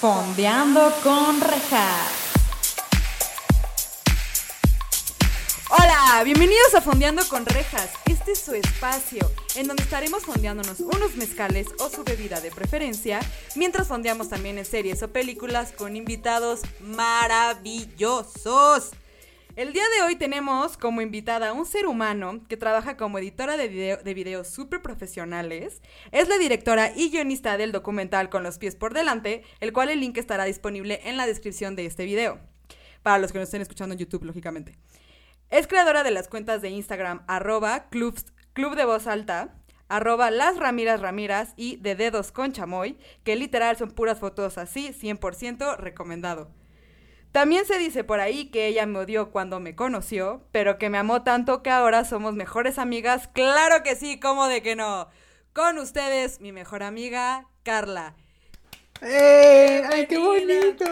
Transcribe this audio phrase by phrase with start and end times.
[0.00, 2.08] Fondeando con Rejas.
[5.68, 7.90] Hola, bienvenidos a Fondeando con Rejas.
[8.06, 13.20] Este es su espacio, en donde estaremos fondeándonos unos mezcales o su bebida de preferencia,
[13.56, 18.92] mientras fondeamos también en series o películas con invitados maravillosos.
[19.60, 23.58] El día de hoy tenemos como invitada a un ser humano que trabaja como editora
[23.58, 25.82] de, video, de videos súper profesionales.
[26.12, 30.00] Es la directora y guionista del documental Con los pies por delante, el cual el
[30.00, 32.40] link estará disponible en la descripción de este video.
[33.02, 34.78] Para los que nos estén escuchando en YouTube, lógicamente.
[35.50, 38.18] Es creadora de las cuentas de Instagram arroba club,
[38.54, 39.58] club de voz alta,
[39.88, 44.94] arroba las Ramiras Ramiras y de dedos con chamoy, que literal son puras fotos así,
[44.98, 46.50] 100% recomendado.
[47.32, 50.98] También se dice por ahí que ella me odió cuando me conoció, pero que me
[50.98, 53.28] amó tanto que ahora somos mejores amigas.
[53.28, 55.08] Claro que sí, ¿cómo de que no?
[55.52, 58.16] Con ustedes, mi mejor amiga, Carla.
[59.00, 59.82] ¡Eh!
[59.92, 60.84] ¡Ay, qué bonito!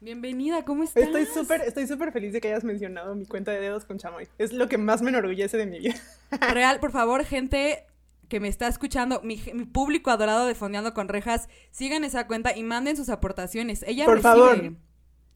[0.00, 1.02] Bienvenida, ¿cómo estás?
[1.02, 4.28] Estoy súper, estoy súper feliz de que hayas mencionado mi cuenta de dedos con chamoy.
[4.38, 5.94] Es lo que más me enorgullece de mi vida.
[6.52, 7.84] Real, por favor, gente
[8.30, 12.56] que me está escuchando, mi, mi público adorado de Fondeando con Rejas, sigan esa cuenta
[12.56, 13.82] y manden sus aportaciones.
[13.82, 14.32] Ella Por recibe.
[14.32, 14.72] favor.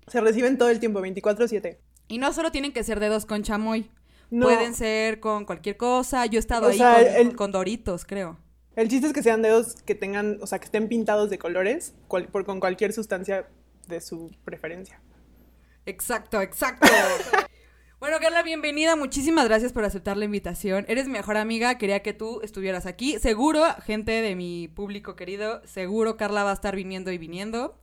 [0.08, 1.78] Se reciben todo el tiempo, 24-7.
[2.08, 3.90] Y no solo tienen que ser dedos con chamoy.
[4.30, 4.46] No.
[4.46, 6.26] Pueden ser con cualquier cosa.
[6.26, 8.38] Yo he estado O ahí sea, con, el- con Doritos, creo.
[8.76, 11.94] El chiste es que sean dedos que tengan, o sea, que estén pintados de colores
[12.08, 13.46] cual- por, con cualquier sustancia
[13.86, 15.00] de su preferencia.
[15.86, 16.88] Exacto, exacto.
[18.00, 18.96] bueno, Carla, bienvenida.
[18.96, 20.84] Muchísimas gracias por aceptar la invitación.
[20.88, 21.78] Eres mi mejor amiga.
[21.78, 23.18] Quería que tú estuvieras aquí.
[23.18, 27.78] Seguro, gente de mi público querido, seguro Carla va a estar viniendo y viniendo.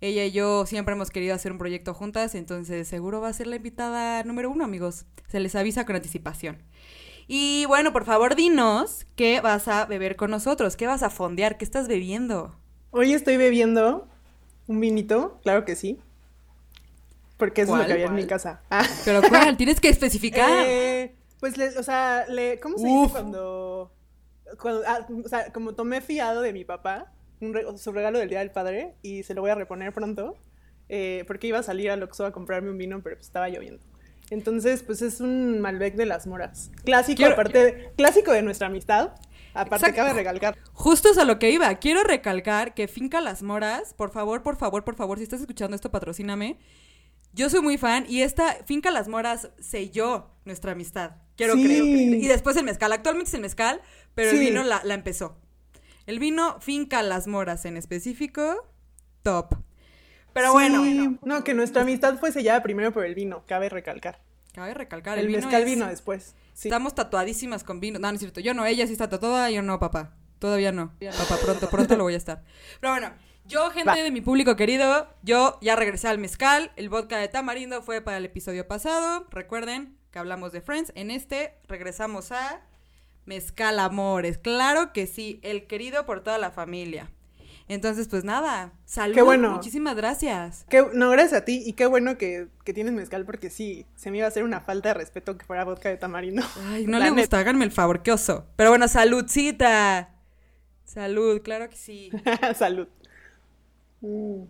[0.00, 3.46] Ella y yo siempre hemos querido hacer un proyecto juntas, entonces seguro va a ser
[3.46, 5.06] la invitada número uno, amigos.
[5.28, 6.62] Se les avisa con anticipación.
[7.26, 11.56] Y bueno, por favor, dinos qué vas a beber con nosotros, qué vas a fondear,
[11.56, 12.54] qué estás bebiendo.
[12.90, 14.08] Hoy estoy bebiendo
[14.66, 15.98] un vinito, claro que sí.
[17.38, 18.62] Porque eso es lo que había en mi casa.
[18.70, 18.86] Ah.
[19.04, 20.64] Pero cuál, tienes que especificar.
[20.66, 23.02] Eh, pues, le- o sea, le, ¿cómo se Uf.
[23.08, 23.92] dice cuando,
[24.60, 28.28] cuando- ah, o sea, como tomé fiado de mi papá, un re- su regalo del
[28.28, 30.36] Día del Padre, y se lo voy a reponer pronto,
[30.88, 33.82] eh, porque iba a salir al Oxxo a comprarme un vino, pero pues estaba lloviendo.
[34.30, 36.70] Entonces, pues es un Malbec de las moras.
[36.84, 39.10] Clásico, Quiero- aparte, clásico de nuestra amistad.
[39.52, 39.96] Aparte, Exacto.
[39.96, 40.58] cabe recalcar.
[40.72, 41.72] Justo es a lo que iba.
[41.76, 45.76] Quiero recalcar que Finca Las Moras, por favor, por favor, por favor, si estás escuchando
[45.76, 46.58] esto, patrocíname.
[47.34, 51.12] Yo soy muy fan y esta Finca Las Moras selló nuestra amistad.
[51.36, 51.64] Quiero Sí.
[51.64, 51.84] creo.
[51.84, 52.92] Y después el mezcal.
[52.92, 53.80] Actualmente es el mezcal,
[54.14, 55.36] pero el vino la, la empezó.
[56.06, 58.66] El vino Finca Las Moras en específico,
[59.22, 59.54] top.
[60.32, 60.52] Pero Sí.
[60.52, 64.20] bueno, No, que nuestra amistad fue sellada primero por el vino, cabe recalcar.
[64.52, 65.18] cabe recalcar.
[65.18, 66.34] El, El, vino mezcal es- vino después.
[66.52, 66.68] Sí.
[66.68, 67.98] Estamos tatuadísimas con vino.
[67.98, 68.40] No, no es cierto.
[68.40, 70.12] Yo no, ella sí está tatuada, yo no, papá.
[70.38, 70.92] Todavía no.
[71.18, 72.44] Papá, pronto, pronto lo voy a estar.
[72.80, 73.12] Pero bueno,
[73.46, 73.96] yo, gente Va.
[73.96, 76.70] de mi público querido, yo ya regresé al mezcal.
[76.76, 79.26] El vodka de tamarindo fue para el episodio pasado.
[79.30, 80.92] Recuerden que hablamos de Friends.
[80.94, 82.60] En este regresamos a
[83.26, 84.38] Mezcal Amores.
[84.38, 87.10] Claro que sí, el querido por toda la familia.
[87.66, 89.14] Entonces, pues nada, salud.
[89.14, 89.52] Qué bueno.
[89.52, 90.66] Muchísimas gracias.
[90.68, 94.10] Qué- no, gracias a ti y qué bueno que, que tienes mezcal porque sí, se
[94.10, 96.42] me iba a hacer una falta de respeto que fuera vodka de tamarindo.
[96.66, 97.22] Ay, no La le neta.
[97.22, 98.44] gusta, háganme el favor, qué oso.
[98.56, 100.10] Pero bueno, saludcita.
[100.84, 102.10] Salud, claro que sí.
[102.54, 102.88] Salud.
[104.02, 104.42] Mm.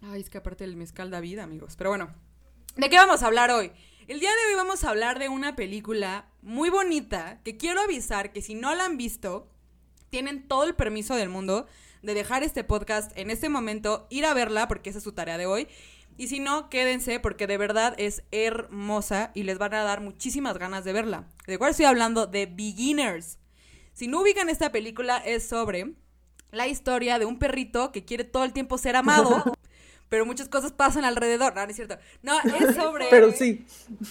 [0.00, 1.74] Ay, es que aparte el mezcal da vida, amigos.
[1.76, 2.08] Pero bueno,
[2.76, 3.70] ¿de qué vamos a hablar hoy?
[4.06, 8.34] El día de hoy vamos a hablar de una película muy bonita que quiero avisar
[8.34, 9.48] que si no la han visto,
[10.10, 11.66] tienen todo el permiso del mundo
[12.02, 15.38] de dejar este podcast en este momento, ir a verla, porque esa es su tarea
[15.38, 15.68] de hoy.
[16.18, 20.58] Y si no, quédense porque de verdad es hermosa y les van a dar muchísimas
[20.58, 21.26] ganas de verla.
[21.46, 22.26] ¿De cuál estoy hablando?
[22.26, 23.38] De Beginners.
[23.94, 25.94] Si no ubican esta película, es sobre
[26.50, 29.42] la historia de un perrito que quiere todo el tiempo ser amado,
[30.14, 31.56] pero muchas cosas pasan alrededor.
[31.56, 31.98] No, no es cierto.
[32.22, 33.06] No, es sobre.
[33.10, 33.66] Pero sí.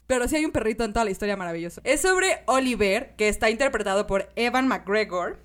[0.06, 1.80] Pero sí hay un perrito en toda la historia maravilloso.
[1.86, 5.40] Es sobre Oliver, que está interpretado por Evan McGregor.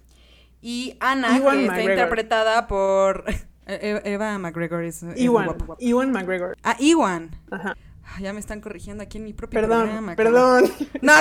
[0.60, 3.24] Y Anna, Ewan que está interpretada por.
[3.68, 5.04] E- E- Eva McGregor es.
[5.28, 5.76] guapo.
[5.78, 6.56] Iwan McGregor.
[6.64, 7.30] Ah, Iwan.
[7.52, 7.76] Ajá.
[8.18, 10.16] Ya me están corrigiendo aquí en mi propio Perdón, programa.
[10.16, 10.64] perdón.
[11.02, 11.12] No,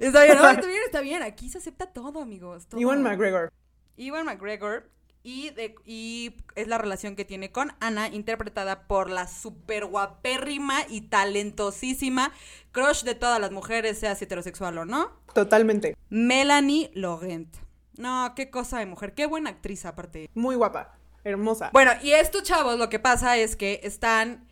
[0.00, 1.22] está bien, no, está bien, está bien.
[1.22, 2.66] Aquí se acepta todo, amigos.
[2.66, 2.80] todo.
[2.80, 3.52] Iwan McGregor.
[3.96, 4.90] Ewan McGregor
[5.28, 10.82] y, de- y es la relación que tiene con Ana, interpretada por la super guapérrima
[10.88, 12.32] y talentosísima
[12.70, 15.96] crush de todas las mujeres, seas heterosexual o no, Totalmente.
[16.10, 17.54] Melanie Laurent.
[17.98, 20.30] No, qué cosa de mujer, qué buena actriz aparte.
[20.34, 20.96] Muy guapa.
[21.24, 21.70] Hermosa.
[21.72, 24.46] Bueno, y estos chavos lo que pasa es que están...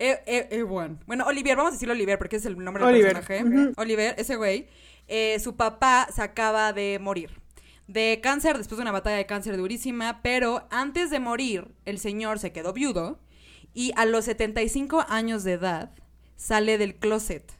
[0.00, 0.98] E- E- Ewan.
[1.06, 3.72] Bueno, Olivier, vamos a decirle Olivier porque es el nombre del Oliver, personaje.
[3.76, 4.68] Oliver, ese güey.
[5.06, 7.30] eh, su papá se acaba de morir.
[7.88, 12.38] De cáncer después de una batalla de cáncer durísima, pero antes de morir el señor
[12.38, 13.18] se quedó viudo
[13.74, 15.90] y a los 75 años de edad
[16.36, 17.52] sale del closet.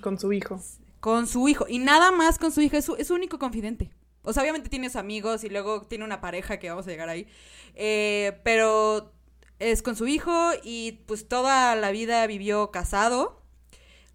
[0.00, 0.60] con su hijo.
[1.00, 1.66] Con su hijo.
[1.68, 2.76] Y nada más con su hijo.
[2.76, 3.90] Es su, es su único confidente.
[4.22, 7.08] O sea, obviamente tiene sus amigos y luego tiene una pareja que vamos a llegar
[7.08, 7.26] ahí.
[7.74, 9.12] Eh, pero
[9.58, 13.42] es con su hijo y pues toda la vida vivió casado.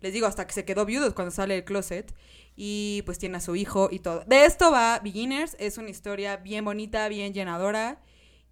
[0.02, 2.14] Les digo, hasta que se quedó viudo cuando sale del closet.
[2.56, 4.24] Y pues tiene a su hijo y todo.
[4.26, 5.56] De esto va Beginners.
[5.60, 8.02] Es una historia bien bonita, bien llenadora.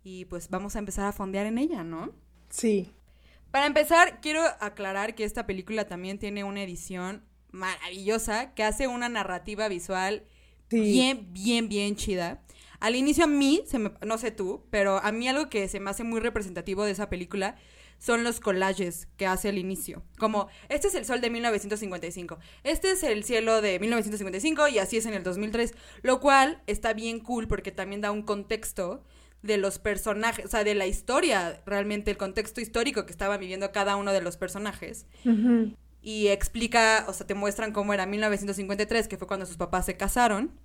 [0.04, 2.12] Y pues vamos a empezar a fondear en ella, ¿no?
[2.50, 2.92] Sí.
[3.52, 9.10] Para empezar, quiero aclarar que esta película también tiene una edición maravillosa que hace una
[9.10, 10.26] narrativa visual
[10.70, 12.42] bien, bien, bien chida.
[12.80, 15.80] Al inicio a mí, se me, no sé tú, pero a mí algo que se
[15.80, 17.56] me hace muy representativo de esa película
[18.02, 20.02] son los collages que hace al inicio.
[20.18, 24.98] Como, este es el sol de 1955, este es el cielo de 1955 y así
[24.98, 29.04] es en el 2003, lo cual está bien cool porque también da un contexto
[29.44, 33.72] de los personajes, o sea, de la historia, realmente el contexto histórico que estaba viviendo
[33.72, 35.06] cada uno de los personajes.
[36.02, 39.96] Y explica, o sea, te muestran cómo era 1953, que fue cuando sus papás se
[39.96, 40.60] casaron.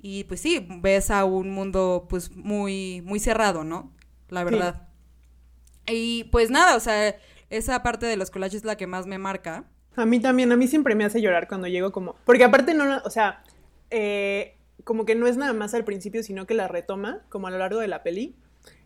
[0.00, 3.92] Y pues sí, ves a un mundo pues muy, muy cerrado, ¿no?
[4.28, 4.91] La verdad.
[5.86, 7.16] Y pues nada, o sea,
[7.50, 9.64] esa parte de los collages es la que más me marca.
[9.96, 12.16] A mí también, a mí siempre me hace llorar cuando llego como...
[12.24, 13.42] Porque aparte no, o sea,
[13.90, 17.50] eh, como que no es nada más al principio, sino que la retoma como a
[17.50, 18.34] lo largo de la peli.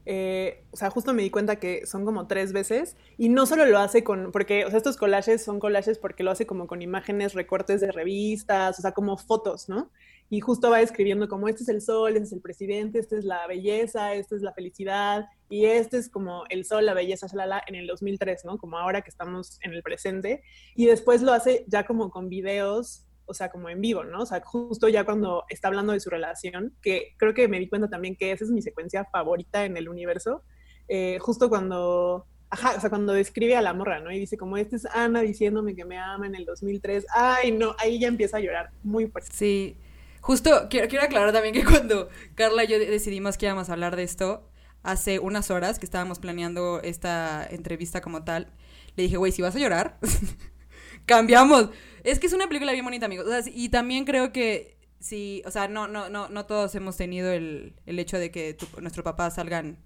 [0.08, 3.67] Eh, o sea, justo me di cuenta que son como tres veces y no solo
[3.67, 6.81] lo hace con, porque, o sea, estos collages son collages porque lo hace como con
[6.81, 9.90] imágenes, recortes de revistas, o sea, como fotos, ¿no?
[10.31, 13.25] Y justo va escribiendo como este es el sol, este es el presidente, esta es
[13.25, 17.62] la belleza, esta es la felicidad y este es como el sol, la belleza, shalala,
[17.67, 18.58] en el 2003, ¿no?
[18.58, 20.43] Como ahora que estamos en el presente.
[20.76, 24.23] Y después lo hace ya como con videos o sea, como en vivo, ¿no?
[24.23, 27.69] O sea, justo ya cuando está hablando de su relación, que creo que me di
[27.69, 30.43] cuenta también que esa es mi secuencia favorita en el universo,
[30.88, 34.11] eh, justo cuando, ajá, o sea, cuando describe a la morra, ¿no?
[34.11, 37.75] Y dice como, esta es Ana diciéndome que me ama en el 2003, ay, no,
[37.78, 39.31] ahí ya empieza a llorar muy fuerte.
[39.32, 39.76] Sí,
[40.20, 43.96] justo quiero, quiero aclarar también que cuando Carla y yo decidimos que íbamos a hablar
[43.96, 44.49] de esto,
[44.82, 48.46] hace unas horas que estábamos planeando esta entrevista como tal,
[48.94, 49.99] le dije, güey, si vas a llorar,
[51.06, 51.70] cambiamos.
[52.06, 53.26] Es que es una película bien bonita, amigos.
[53.53, 57.75] y también creo que sí, o sea, no, no, no, no todos hemos tenido el,
[57.85, 59.79] hecho de que nuestro papá salgan,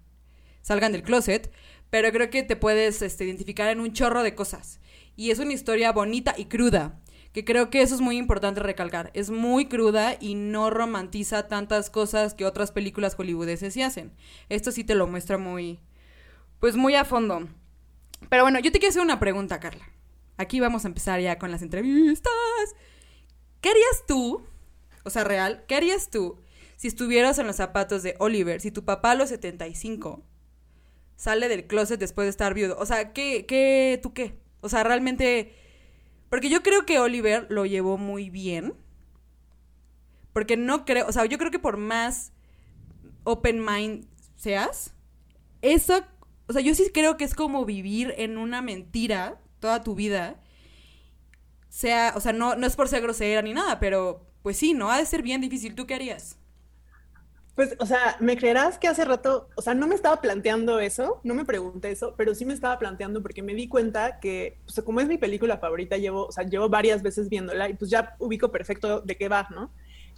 [0.61, 1.51] salgan del closet,
[1.89, 4.79] pero creo que te puedes este, identificar en un chorro de cosas.
[5.15, 7.01] Y es una historia bonita y cruda,
[7.33, 9.09] que creo que eso es muy importante recalcar.
[9.15, 14.13] Es muy cruda y no romantiza tantas cosas que otras películas hollywoodenses sí hacen.
[14.47, 15.79] Esto sí te lo muestra muy,
[16.59, 17.49] pues muy a fondo.
[18.29, 19.90] Pero bueno, yo te quiero hacer una pregunta, Carla
[20.41, 22.31] aquí vamos a empezar ya con las entrevistas.
[23.61, 24.43] ¿Qué harías tú?
[25.03, 26.39] O sea, real, ¿qué harías tú
[26.77, 30.23] si estuvieras en los zapatos de Oliver, si tu papá a los 75
[31.15, 32.75] sale del closet después de estar viudo?
[32.79, 34.39] O sea, ¿qué, qué, tú qué?
[34.61, 35.55] O sea, realmente...
[36.29, 38.73] Porque yo creo que Oliver lo llevó muy bien.
[40.33, 42.31] Porque no creo, o sea, yo creo que por más
[43.25, 44.95] open mind seas,
[45.61, 46.03] eso,
[46.47, 50.41] o sea, yo sí creo que es como vivir en una mentira toda tu vida,
[51.69, 54.91] sea, o sea, no, no es por ser grosera ni nada, pero pues sí, ¿no?
[54.91, 55.73] Ha de ser bien difícil.
[55.73, 56.37] ¿Tú qué harías?
[57.55, 61.19] Pues, o sea, me creerás que hace rato, o sea, no me estaba planteando eso,
[61.23, 64.83] no me pregunté eso, pero sí me estaba planteando porque me di cuenta que, pues,
[64.85, 68.15] como es mi película favorita, llevo, o sea, llevo varias veces viéndola y pues ya
[68.19, 69.71] ubico perfecto de qué va, ¿no?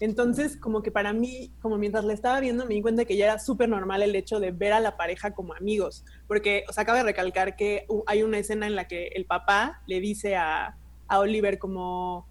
[0.04, 3.24] Entonces, como que para mí, como mientras la estaba viendo, me di cuenta que ya
[3.24, 6.84] era súper normal el hecho de ver a la pareja como amigos, porque, o sea,
[6.84, 10.76] acaba de recalcar que hay una escena en la que el papá le dice a,
[11.08, 12.28] a Oliver como,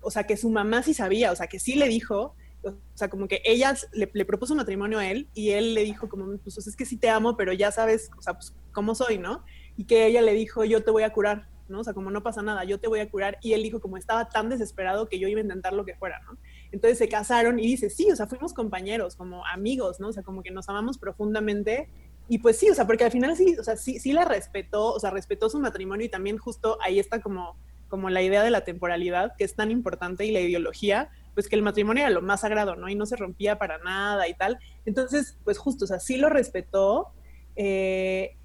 [0.00, 3.08] o sea, que su mamá sí sabía, o sea, que sí le dijo, o sea,
[3.08, 6.58] como que ella le, le, propuso matrimonio a él y él le dijo como, pues
[6.58, 9.44] es que sí te amo, pero ya sabes, o sea, pues cómo soy, ¿no?
[9.76, 11.80] Y que ella le dijo, yo te voy a curar, ¿no?
[11.80, 13.38] O sea, como no pasa nada, yo te voy a curar.
[13.42, 16.20] Y él dijo como estaba tan desesperado que yo iba a intentar lo que fuera,
[16.26, 16.36] ¿no?
[16.72, 20.08] Entonces se casaron y dice, sí, o sea, fuimos compañeros, como amigos, ¿no?
[20.08, 21.88] O sea, como que nos amamos profundamente.
[22.28, 24.92] Y pues sí, o sea, porque al final sí, o sea, sí, sí la respetó,
[24.92, 27.56] o sea, respetó su matrimonio y también justo ahí está como,
[27.88, 31.56] como la idea de la temporalidad, que es tan importante, y la ideología, pues que
[31.56, 32.88] el matrimonio era lo más sagrado, ¿no?
[32.88, 34.58] Y no se rompía para nada y tal.
[34.86, 37.08] Entonces, pues justo, o sea, sí lo respetó,
[37.54, 38.36] eh,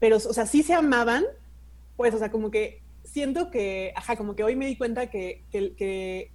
[0.00, 1.24] pero, o sea, sí se amaban,
[1.96, 5.44] pues, o sea, como que siento que, ajá, como que hoy me di cuenta que,
[5.50, 5.74] que,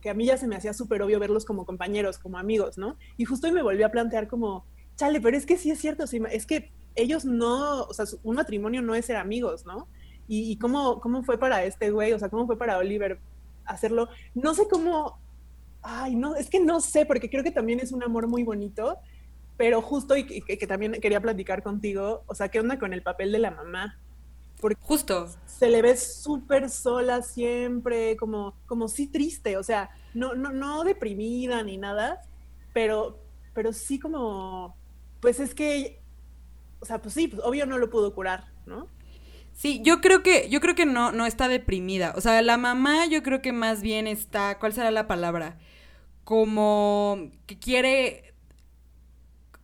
[0.02, 2.98] que, a mí ya se me hacía súper obvio verlos como compañeros, como amigos, ¿no?
[3.18, 6.04] Y justo hoy me volví a plantear como, chale, pero es que sí es cierto,
[6.04, 9.88] es que ellos no, o sea, un matrimonio no es ser amigos, ¿no?
[10.28, 13.20] Y, cómo, cómo fue para este güey, o sea, cómo fue para Oliver
[13.66, 14.10] hacerlo.
[14.34, 15.20] No sé cómo,
[15.88, 18.98] Ay, no, es que no sé, porque creo que también es un amor muy bonito,
[19.56, 23.32] pero justo y que, también quería platicar contigo, o sea, ¿qué onda con el papel
[23.32, 24.00] de la mamá?
[24.60, 30.36] Porque justo se le ve súper sola siempre, como, como sí triste, o sea, no,
[30.36, 32.22] no, no deprimida ni nada,
[32.74, 33.20] pero,
[33.54, 34.76] pero sí como,
[35.22, 36.02] pues es que,
[36.80, 38.90] o sea, pues sí, pues obvio no lo pudo curar, ¿no?
[39.54, 42.14] Sí, yo creo que, yo creo que no, no está deprimida.
[42.18, 45.58] O sea, la mamá yo creo que más bien está, ¿cuál será la palabra?
[46.26, 48.34] Como que quiere,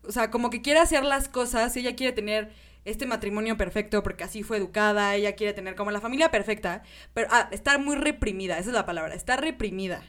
[0.08, 2.54] o sea, como que quiere hacer las cosas, ella quiere tener
[2.86, 6.84] este matrimonio perfecto porque así fue educada, ella quiere tener como la familia perfecta,
[7.14, 10.04] pero, ah, estar muy reprimida, esa es la palabra, está reprimida.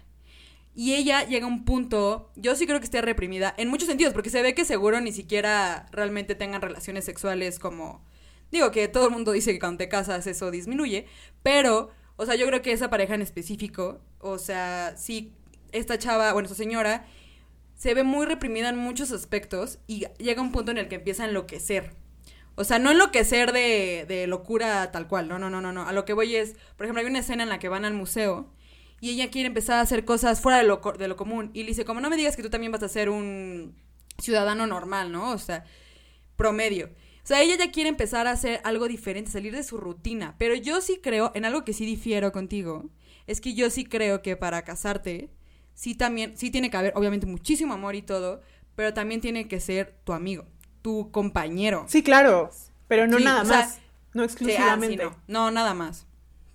[0.75, 4.15] Y ella llega a un punto, yo sí creo que esté reprimida, en muchos sentidos,
[4.15, 8.05] porque se ve que seguro ni siquiera realmente tengan relaciones sexuales como...
[8.51, 11.07] Digo que todo el mundo dice que cuando te casas eso disminuye,
[11.43, 15.33] pero, o sea, yo creo que esa pareja en específico, o sea, sí,
[15.73, 17.07] esta chava, bueno, esta señora,
[17.75, 21.25] se ve muy reprimida en muchos aspectos y llega un punto en el que empieza
[21.25, 22.02] a enloquecer.
[22.55, 25.87] O sea, no enloquecer de, de locura tal cual, no, no, no, no, no.
[25.87, 27.95] A lo que voy es, por ejemplo, hay una escena en la que van al
[27.95, 28.53] museo
[29.01, 31.51] y ella quiere empezar a hacer cosas fuera de lo, de lo común.
[31.55, 33.75] Y le dice, como no me digas que tú también vas a ser un
[34.19, 35.33] ciudadano normal, ¿no?
[35.33, 35.65] O sea,
[36.37, 36.87] promedio.
[37.25, 40.35] O sea, ella ya quiere empezar a hacer algo diferente, salir de su rutina.
[40.39, 42.91] Pero yo sí creo, en algo que sí difiero contigo,
[43.27, 45.31] es que yo sí creo que para casarte,
[45.75, 48.41] sí también, sí tiene que haber, obviamente, muchísimo amor y todo,
[48.75, 50.47] pero también tiene que ser tu amigo,
[50.83, 51.85] tu compañero.
[51.89, 52.51] Sí, claro,
[52.89, 53.81] pero no nada más,
[54.13, 55.05] no ah, exclusivamente.
[55.05, 55.17] no.
[55.27, 56.07] no, nada más.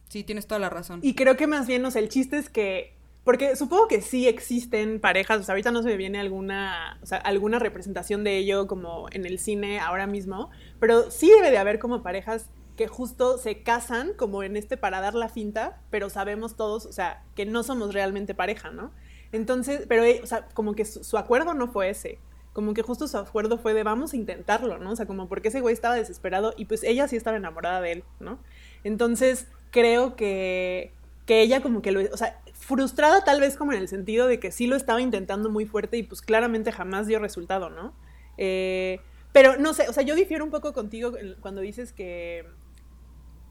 [0.09, 0.99] Sí, tienes toda la razón.
[1.03, 4.25] Y creo que más bien, o sea, el chiste es que porque supongo que sí
[4.25, 8.37] existen parejas, o sea, ahorita no se me viene alguna, o sea, alguna representación de
[8.37, 12.87] ello como en el cine ahora mismo, pero sí debe de haber como parejas que
[12.87, 17.25] justo se casan como en este para dar la finta, pero sabemos todos, o sea,
[17.35, 18.93] que no somos realmente pareja, ¿no?
[19.33, 22.19] Entonces, pero, eh, o sea, como que su, su acuerdo no fue ese,
[22.57, 24.89] como que justo su acuerdo fue de vamos a intentarlo, ¿no?
[24.89, 27.91] O sea, como porque ese güey estaba desesperado y pues ella sí estaba enamorada de
[27.91, 28.39] él, ¿no?
[28.83, 30.91] Entonces, creo que,
[31.27, 34.39] que ella como que lo, o sea, frustrada tal vez como en el sentido de
[34.39, 37.93] que sí lo estaba intentando muy fuerte y pues claramente jamás dio resultado, ¿no?
[38.39, 39.01] Eh,
[39.33, 42.43] pero no sé, o sea, yo difiero un poco contigo cuando dices que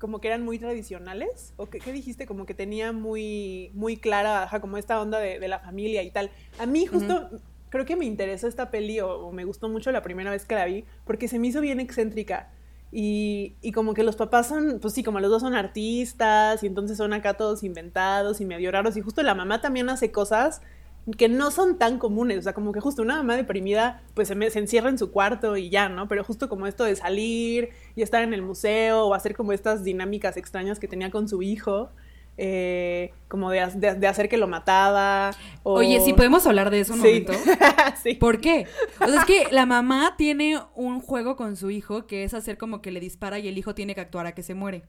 [0.00, 2.26] como que eran muy tradicionales, o que, ¿qué dijiste?
[2.26, 6.32] Como que tenía muy, muy clara, como esta onda de, la familia y tal.
[6.58, 7.30] A mí justo
[7.70, 10.64] creo que me interesó esta peli o, me gustó mucho la primera vez que la
[10.66, 12.50] vi, porque se me hizo bien excéntrica.
[12.92, 16.66] Y, y, como que los papás son, pues sí, como los dos son artistas y
[16.66, 20.62] entonces son acá todos inventados y medio raros y justo la mamá también hace cosas
[21.16, 24.50] que no son tan comunes, o sea, como que justo una mamá deprimida pues se,
[24.50, 26.08] se encierra en su cuarto y ya, ¿no?
[26.08, 29.85] Pero justo como esto de salir y estar en el museo o hacer como estas
[29.85, 31.90] dinámicas extrañas que tenía con su hijo,
[32.38, 35.30] eh, como de, hacer que lo mataba.
[35.62, 37.32] Oye, si podemos hablar de eso un momento.
[38.02, 38.14] sí.
[38.14, 38.66] ¿Por qué?
[39.00, 42.58] O sea, es que la mamá tiene un juego con su hijo que es hacer
[42.58, 44.84] como que le dispara y el hijo tiene que actuar a que se muere.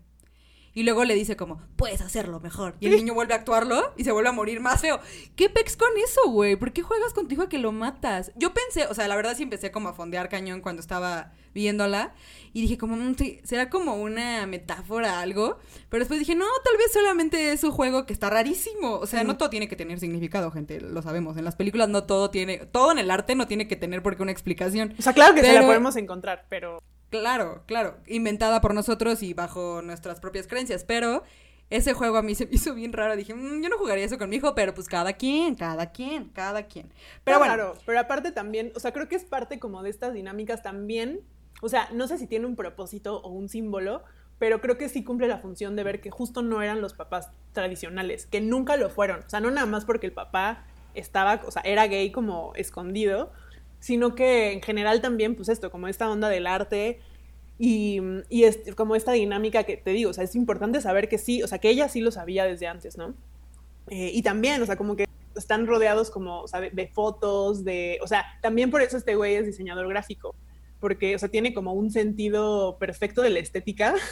[0.77, 2.75] Y luego le dice como, puedes hacerlo mejor.
[2.79, 5.00] Y el niño vuelve a actuarlo y se vuelve a morir más feo.
[5.36, 6.55] ¿Qué pex con eso, güey?
[6.55, 8.31] ¿Por qué juegas con tu hijo a que lo matas?
[8.36, 12.13] Yo pensé, o sea, la verdad sí empecé como a fondear cañón cuando estaba viéndola.
[12.53, 15.57] Y dije como, mm, será como una metáfora, algo.
[15.89, 19.00] Pero después dije, no, tal vez solamente es un juego que está rarísimo.
[19.00, 21.38] O sea, no todo tiene que tener significado, gente, lo sabemos.
[21.38, 24.15] En las películas no todo tiene, todo en el arte no tiene que tener por
[24.15, 24.93] qué una explicación.
[25.00, 26.84] O sea, claro que se la podemos encontrar, pero...
[27.09, 31.23] Claro, claro, inventada por nosotros y bajo nuestras propias creencias, pero
[31.69, 33.15] ese juego a mí se me hizo bien raro.
[33.15, 36.29] Dije, mm, yo no jugaría eso con mi hijo, pero pues cada quien, cada quien,
[36.29, 36.91] cada quien.
[37.23, 37.53] Pero bueno.
[37.53, 41.21] Claro, pero aparte también, o sea, creo que es parte como de estas dinámicas también.
[41.61, 44.03] O sea, no sé si tiene un propósito o un símbolo,
[44.39, 47.31] pero creo que sí cumple la función de ver que justo no eran los papás
[47.53, 49.21] tradicionales, que nunca lo fueron.
[49.25, 53.31] O sea, no nada más porque el papá estaba, o sea, era gay como escondido,
[53.88, 57.00] sino que en general también, pues esto, como esta onda del arte
[57.58, 61.17] y, y es, como esta dinámica que te digo, o sea, es importante saber que
[61.17, 63.13] sí, o sea, que ella sí lo sabía desde antes, ¿no?
[63.89, 65.06] Eh, y también, o sea, como que
[65.38, 69.36] están rodeados como, o sea, de, fotos, de, o sea, también por eso este güey
[69.36, 70.36] es diseñador gráfico,
[70.82, 73.96] porque, o sea, tiene como un sentido perfecto de la estética.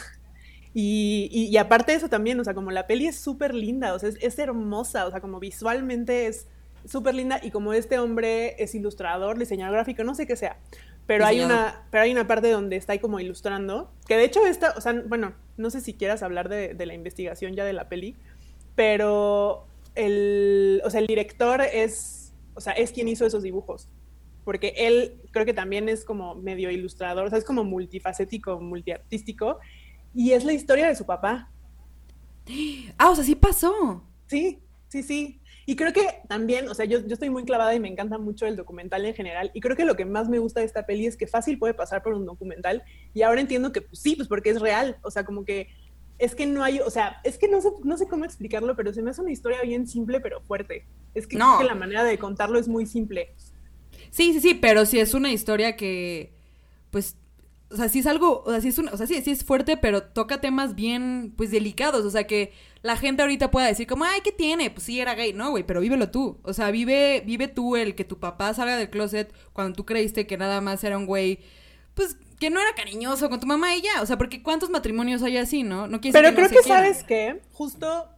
[0.78, 3.98] Y, y, aparte de eso también, o sea, como la peli es súper linda, o
[3.98, 6.48] sea, es, es, hermosa, o sea, como visualmente es
[6.86, 10.58] súper linda y como este hombre es ilustrador, diseñador gráfico, no sé qué sea,
[11.06, 14.46] pero hay, una, pero hay una parte donde está ahí como ilustrando, que de hecho
[14.46, 17.72] esta, o sea, bueno, no sé si quieras hablar de, de la investigación ya de
[17.72, 18.16] la peli,
[18.74, 23.88] pero el, o sea, el director es, o sea, es quien hizo esos dibujos,
[24.44, 29.58] porque él creo que también es como medio ilustrador, o sea, es como multifacético, multiartístico,
[30.14, 31.50] y es la historia de su papá.
[32.96, 34.04] Ah, o sea, sí pasó.
[34.28, 35.40] Sí, sí, sí.
[35.68, 38.46] Y creo que también, o sea, yo, yo estoy muy clavada y me encanta mucho
[38.46, 39.50] el documental en general.
[39.52, 41.74] Y creo que lo que más me gusta de esta peli es que fácil puede
[41.74, 42.84] pasar por un documental.
[43.14, 44.96] Y ahora entiendo que pues, sí, pues porque es real.
[45.02, 45.68] O sea, como que
[46.18, 48.92] es que no hay, o sea, es que no sé, no sé cómo explicarlo, pero
[48.92, 50.86] se me hace una historia bien simple pero fuerte.
[51.14, 51.58] Es que, No.
[51.58, 53.34] que la manera de contarlo es muy simple.
[54.10, 56.32] Sí, sí, sí, pero sí es una historia que,
[56.90, 57.16] pues,
[57.70, 59.44] o sea, sí es algo, o sea, sí es, una- o sea, sí, sí es
[59.44, 63.86] fuerte, pero toca temas bien, pues, delicados, o sea, que la gente ahorita pueda decir
[63.86, 64.70] como, ay, ¿qué tiene?
[64.70, 67.94] Pues sí, era gay, no, güey, pero vívelo tú, o sea, vive, vive tú el
[67.96, 71.40] que tu papá salga del closet cuando tú creíste que nada más era un güey,
[71.94, 75.22] pues, que no era cariñoso con tu mamá y ya, o sea, porque ¿cuántos matrimonios
[75.22, 75.86] hay así, no?
[75.88, 76.84] No Pero que creo no que, quieran.
[76.84, 77.40] ¿sabes qué?
[77.52, 78.08] Justo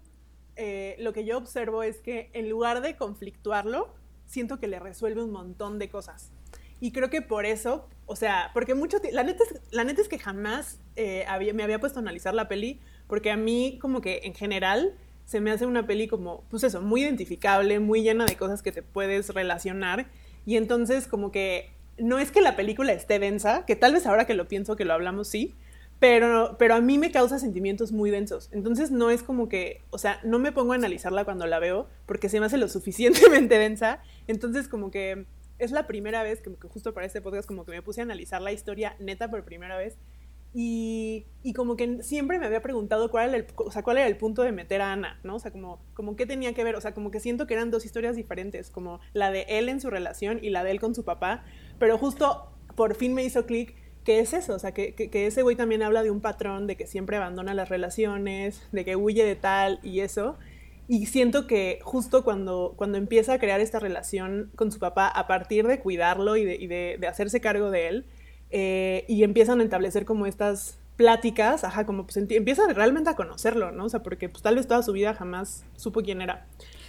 [0.57, 3.95] eh, lo que yo observo es que en lugar de conflictuarlo,
[4.27, 6.33] siento que le resuelve un montón de cosas.
[6.81, 10.09] Y creo que por eso, o sea, porque mucho, la neta es, la neta es
[10.09, 14.01] que jamás eh, había- me había puesto a analizar la peli, porque a mí como
[14.01, 18.25] que en general se me hace una peli como, pues eso, muy identificable, muy llena
[18.25, 20.07] de cosas que te puedes relacionar.
[20.47, 24.27] Y entonces como que no es que la película esté densa, que tal vez ahora
[24.27, 25.55] que lo pienso, que lo hablamos, sí,
[25.99, 28.49] pero, pero a mí me causa sentimientos muy densos.
[28.53, 31.89] Entonces no es como que, o sea, no me pongo a analizarla cuando la veo
[32.07, 34.01] porque se me hace lo suficientemente densa.
[34.29, 35.27] Entonces como que
[35.59, 38.05] es la primera vez que, que justo para este podcast como que me puse a
[38.05, 39.99] analizar la historia neta por primera vez.
[40.55, 44.07] Y, y como que siempre me había preguntado cuál era, el, o sea, cuál era
[44.07, 45.37] el punto de meter a Ana, ¿no?
[45.37, 47.71] O sea, como, como qué tenía que ver, o sea, como que siento que eran
[47.71, 50.95] dos historias diferentes, como la de él en su relación y la de él con
[50.95, 51.45] su papá,
[51.79, 55.27] pero justo por fin me hizo clic que es eso, o sea, que, que, que
[55.27, 58.97] ese güey también habla de un patrón de que siempre abandona las relaciones, de que
[58.97, 60.39] huye de tal y eso.
[60.89, 65.27] Y siento que justo cuando, cuando empieza a crear esta relación con su papá a
[65.29, 68.07] partir de cuidarlo y de, y de, de hacerse cargo de él,
[68.51, 73.71] eh, y empiezan a establecer como estas pláticas, ajá, como pues empieza realmente a conocerlo,
[73.73, 73.85] ¿no?
[73.85, 76.47] O sea, porque pues tal vez toda su vida jamás supo quién era.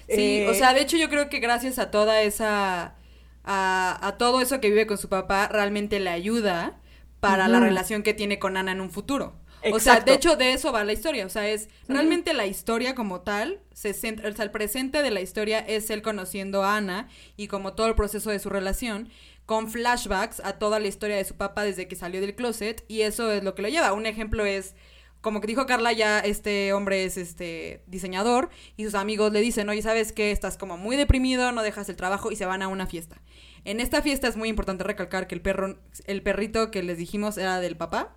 [0.07, 2.95] Sí, Eh, o sea, de hecho yo creo que gracias a toda esa,
[3.43, 6.79] a, a todo eso que vive con su papá, realmente le ayuda
[7.19, 9.35] para la relación que tiene con Ana en un futuro.
[9.71, 12.95] O sea, de hecho de eso va la historia, o sea, es realmente la historia
[12.95, 16.77] como tal, se centra, o sea, el presente de la historia es él conociendo a
[16.77, 19.09] Ana y como todo el proceso de su relación
[19.45, 23.01] con flashbacks a toda la historia de su papá desde que salió del closet y
[23.01, 23.93] eso es lo que lo lleva.
[23.93, 24.75] Un ejemplo es
[25.21, 29.67] como que dijo Carla, ya este hombre es este diseñador y sus amigos le dicen,
[29.67, 30.31] oye, ¿sabes qué?
[30.31, 33.21] Estás como muy deprimido, no dejas el trabajo y se van a una fiesta.
[33.65, 37.37] En esta fiesta es muy importante recalcar que el perro, el perrito que les dijimos
[37.37, 38.15] era del papá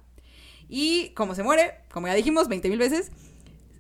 [0.75, 3.13] y como se muere, como ya dijimos 20 mil veces,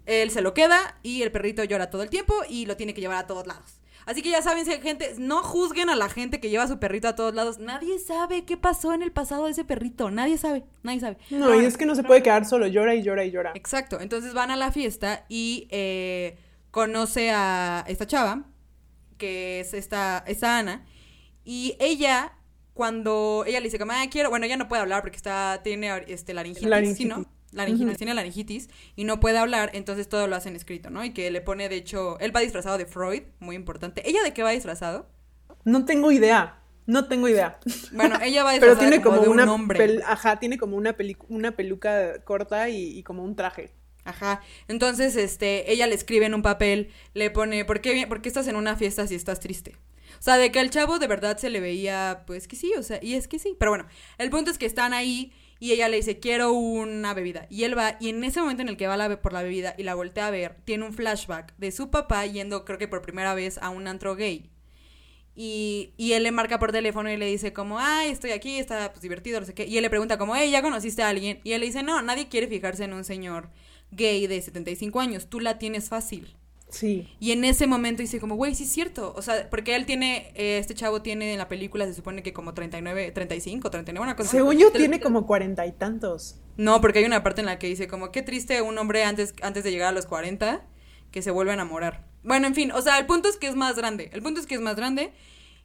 [0.04, 3.00] él se lo queda y el perrito llora todo el tiempo y lo tiene que
[3.00, 3.80] llevar a todos lados.
[4.04, 7.08] Así que ya saben, gente, no juzguen a la gente que lleva a su perrito
[7.08, 7.58] a todos lados.
[7.58, 10.10] Nadie sabe qué pasó en el pasado de ese perrito.
[10.10, 11.16] Nadie sabe, nadie sabe.
[11.30, 13.52] No, y es que no se puede quedar solo, llora y llora y llora.
[13.54, 16.36] Exacto, entonces van a la fiesta y eh,
[16.70, 18.44] conoce a esta chava,
[19.16, 20.84] que es esta, esta Ana,
[21.42, 22.36] y ella,
[22.74, 25.90] cuando ella le dice como, ah, quiero, bueno, ella no puede hablar porque está, tiene
[26.08, 26.96] este, laringitis, Laringitis.
[26.96, 27.26] ¿sí, no?
[27.52, 31.04] Laringitis, tiene laringitis y no puede hablar, entonces todo lo hacen escrito, ¿no?
[31.04, 34.08] Y que le pone, de hecho, él va disfrazado de Freud, muy importante.
[34.08, 35.06] ¿Ella de qué va disfrazado?
[35.64, 37.58] No tengo idea, no tengo idea.
[37.90, 39.78] Bueno, ella va Pero disfrazada tiene como, de un una, hombre.
[39.78, 40.96] pel- ajá, tiene como una,
[41.28, 43.70] una peluca corta y, y como un traje.
[44.04, 44.42] Ajá.
[44.68, 48.48] Entonces, este, ella le escribe en un papel, le pone, ¿por qué, ¿por qué estás
[48.48, 49.76] en una fiesta si estás triste?
[50.22, 52.84] O sea, de que al chavo de verdad se le veía, pues que sí, o
[52.84, 53.56] sea, y es que sí.
[53.58, 57.48] Pero bueno, el punto es que están ahí y ella le dice, quiero una bebida.
[57.50, 59.74] Y él va, y en ese momento en el que va la por la bebida
[59.76, 63.02] y la voltea a ver, tiene un flashback de su papá yendo, creo que por
[63.02, 64.48] primera vez, a un antro gay.
[65.34, 68.92] Y, y él le marca por teléfono y le dice como, ay, estoy aquí, está
[68.92, 69.66] pues, divertido, no sé qué.
[69.66, 71.40] Y él le pregunta como, hey, ¿ya conociste a alguien?
[71.42, 73.50] Y él le dice, no, nadie quiere fijarse en un señor
[73.90, 76.36] gay de 75 años, tú la tienes fácil.
[76.72, 77.06] Sí.
[77.20, 79.12] Y en ese momento dice como, güey, sí es cierto.
[79.14, 82.32] O sea, porque él tiene, eh, este chavo tiene en la película, se supone que
[82.32, 84.30] como 39, 35, 39, una cosa.
[84.30, 86.36] Según yo, tiene como cuarenta y tantos.
[86.56, 89.34] No, porque hay una parte en la que dice como, qué triste un hombre antes,
[89.42, 90.66] antes de llegar a los 40
[91.10, 92.06] que se vuelve a enamorar.
[92.22, 94.10] Bueno, en fin, o sea, el punto es que es más grande.
[94.12, 95.12] El punto es que es más grande.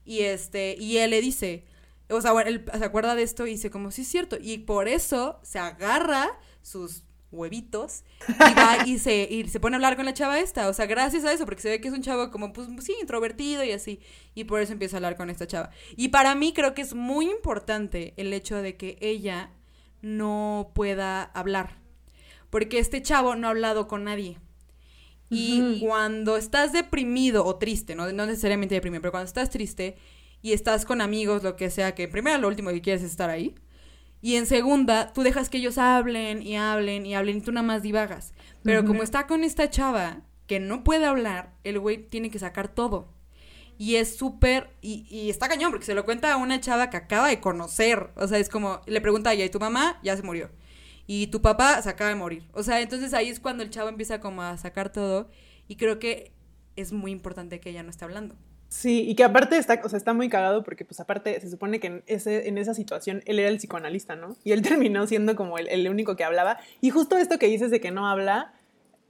[0.06, 1.66] Y este, y él le dice,
[2.10, 4.38] o sea, él se acuerda de esto y dice como, sí es cierto.
[4.42, 9.78] Y por eso se agarra sus huevitos y va y se, y se pone a
[9.78, 10.68] hablar con la chava esta.
[10.70, 12.96] O sea, gracias a eso, porque se ve que es un chavo como, pues sí,
[13.02, 14.00] introvertido y así.
[14.36, 15.70] Y por eso empieza a hablar con esta chava.
[15.96, 19.52] Y para mí creo que es muy importante el hecho de que ella
[20.02, 21.80] no pueda hablar.
[22.50, 24.40] Porque este chavo no ha hablado con nadie.
[25.30, 28.10] Y cuando estás deprimido o triste, ¿no?
[28.14, 29.98] no necesariamente deprimido, pero cuando estás triste
[30.42, 33.12] y estás con amigos, lo que sea, que en primera lo último que quieres es
[33.12, 33.54] estar ahí.
[34.28, 37.66] Y en segunda, tú dejas que ellos hablen y hablen y hablen y tú nada
[37.66, 38.34] más divagas.
[38.62, 42.68] Pero como está con esta chava, que no puede hablar, el güey tiene que sacar
[42.68, 43.08] todo.
[43.78, 46.98] Y es súper, y, y, está cañón, porque se lo cuenta a una chava que
[46.98, 48.10] acaba de conocer.
[48.18, 49.98] O sea, es como, le pregunta a ella, ¿y tu mamá?
[50.04, 50.52] Ya se murió.
[51.06, 52.50] Y tu papá se acaba de morir.
[52.52, 55.30] O sea, entonces ahí es cuando el chavo empieza como a sacar todo.
[55.70, 56.34] Y creo que
[56.76, 58.36] es muy importante que ella no esté hablando.
[58.70, 61.80] Sí, y que aparte está, o sea, está muy cagado porque pues aparte se supone
[61.80, 64.36] que en, ese, en esa situación él era el psicoanalista, ¿no?
[64.44, 66.58] Y él terminó siendo como el, el único que hablaba.
[66.82, 68.54] Y justo esto que dices de que no habla,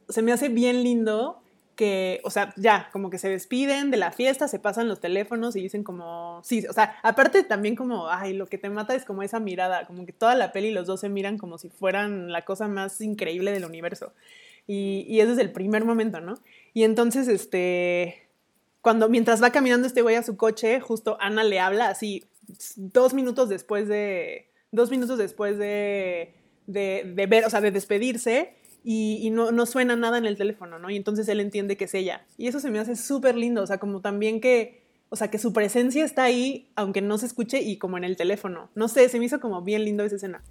[0.09, 1.41] se me hace bien lindo
[1.77, 5.55] que, o sea, ya, como que se despiden de la fiesta, se pasan los teléfonos
[5.55, 9.05] y dicen como, sí, o sea, aparte también como, ay, lo que te mata es
[9.05, 12.31] como esa mirada, como que toda la peli los dos se miran como si fueran
[12.31, 14.11] la cosa más increíble del universo.
[14.65, 16.33] Y, y ese es el primer momento, ¿no?
[16.73, 18.26] Y entonces, este,
[18.81, 22.29] cuando mientras va caminando este güey a su coche, justo Ana le habla así
[22.75, 26.35] dos minutos después de, dos minutos después de,
[26.65, 30.79] de, de ver, o sea, de despedirse y, no, no, suena nada en el teléfono,
[30.79, 30.89] ¿no?
[30.89, 32.25] Y entonces él entiende que es ella.
[32.37, 35.39] Y eso se me hace súper lindo, o sea, como también que, o sea, que
[35.39, 38.69] su presencia está ahí, aunque no se escuche y como en el teléfono.
[38.75, 40.41] No sé, se me hizo como bien lindo esa escena.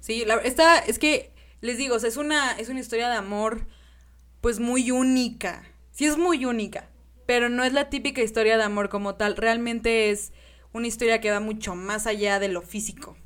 [0.00, 3.66] Sí, la, esta, es que, les digo, es una, es una historia de amor,
[4.40, 5.62] pues muy única.
[5.90, 6.91] Sí, es muy única
[7.32, 10.34] pero no es la típica historia de amor como tal, realmente es
[10.74, 13.16] una historia que va mucho más allá de lo físico,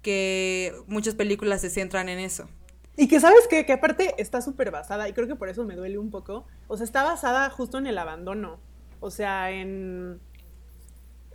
[0.00, 2.48] que muchas películas se centran en eso.
[2.96, 3.66] Y que sabes qué?
[3.66, 6.76] que aparte está súper basada, y creo que por eso me duele un poco, o
[6.76, 8.60] sea, está basada justo en el abandono,
[9.00, 10.20] o sea, en,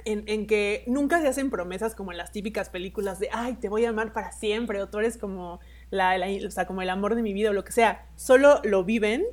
[0.05, 3.83] en, que nunca se hacen promesas como en las típicas películas de, ay, te voy
[3.83, 7.33] a amar para siempre, o tú eres como, o sea, como el amor de mi
[7.33, 9.25] vida, o lo que sea, solo lo viven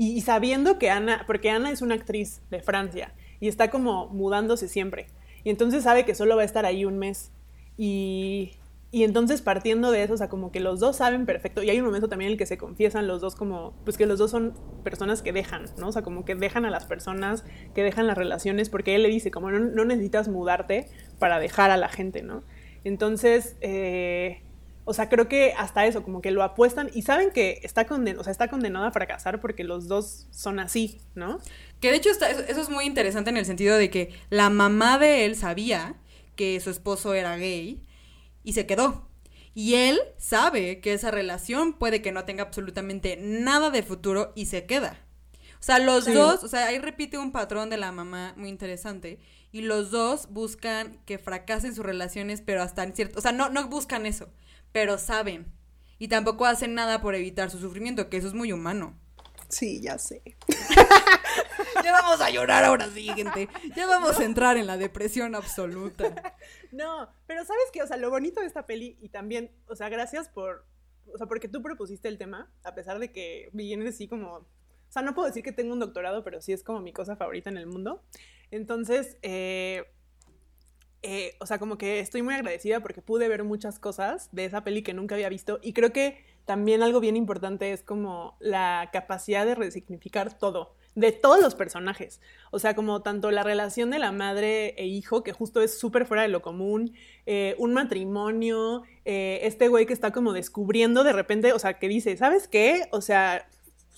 [0.00, 4.68] y, sabiendo que Ana, porque Ana es una actriz de Francia y está como mudándose
[4.68, 5.08] siempre.
[5.42, 7.32] Y entonces sabe que solo va a estar ahí un mes.
[7.76, 8.52] Y,
[8.92, 11.80] y entonces partiendo de eso, o sea, como que los dos saben perfecto, y hay
[11.80, 14.30] un momento también en el que se confiesan los dos como, pues que los dos
[14.30, 15.88] son personas que dejan, ¿no?
[15.88, 19.08] O sea, como que dejan a las personas, que dejan las relaciones, porque él le
[19.08, 20.86] dice, como no, no necesitas mudarte
[21.18, 22.44] para dejar a la gente, ¿no?
[22.84, 24.42] Entonces, eh,
[24.88, 28.24] o sea, creo que hasta eso, como que lo apuestan y saben que está, o
[28.24, 31.40] sea, está condenado a fracasar porque los dos son así, ¿no?
[31.78, 35.26] Que de hecho eso, es muy interesante en el sentido de que la mamá de
[35.26, 35.96] él sabía
[36.36, 37.84] que su esposo era gay
[38.44, 39.06] y se quedó.
[39.52, 44.46] Y él sabe que esa relación puede que no tenga absolutamente nada de futuro y
[44.46, 44.96] se queda.
[45.60, 49.18] O sea, los dos, o sea, ahí repite un patrón de la mamá muy interesante.
[49.52, 53.18] Y los dos buscan que fracasen sus relaciones, pero hasta en cierto.
[53.18, 54.30] O sea, no, no buscan eso
[54.72, 55.52] pero saben.
[55.98, 58.96] Y tampoco hacen nada por evitar su sufrimiento, que eso es muy humano.
[59.48, 60.22] Sí, ya sé.
[61.82, 63.48] ya vamos a llorar ahora sí, gente.
[63.74, 66.34] Ya vamos a entrar en la depresión absoluta.
[66.70, 67.82] No, pero ¿sabes qué?
[67.82, 70.66] O sea, lo bonito de esta peli y también, o sea, gracias por,
[71.10, 74.46] o sea, porque tú propusiste el tema, a pesar de que vienes así como, o
[74.90, 77.48] sea, no puedo decir que tengo un doctorado, pero sí es como mi cosa favorita
[77.48, 78.04] en el mundo.
[78.50, 79.86] Entonces, eh,
[81.02, 84.64] eh, o sea, como que estoy muy agradecida porque pude ver muchas cosas de esa
[84.64, 88.88] peli que nunca había visto y creo que también algo bien importante es como la
[88.90, 92.22] capacidad de resignificar todo, de todos los personajes.
[92.50, 96.06] O sea, como tanto la relación de la madre e hijo, que justo es súper
[96.06, 96.94] fuera de lo común,
[97.26, 101.86] eh, un matrimonio, eh, este güey que está como descubriendo de repente, o sea, que
[101.86, 102.88] dice, ¿sabes qué?
[102.92, 103.46] O sea,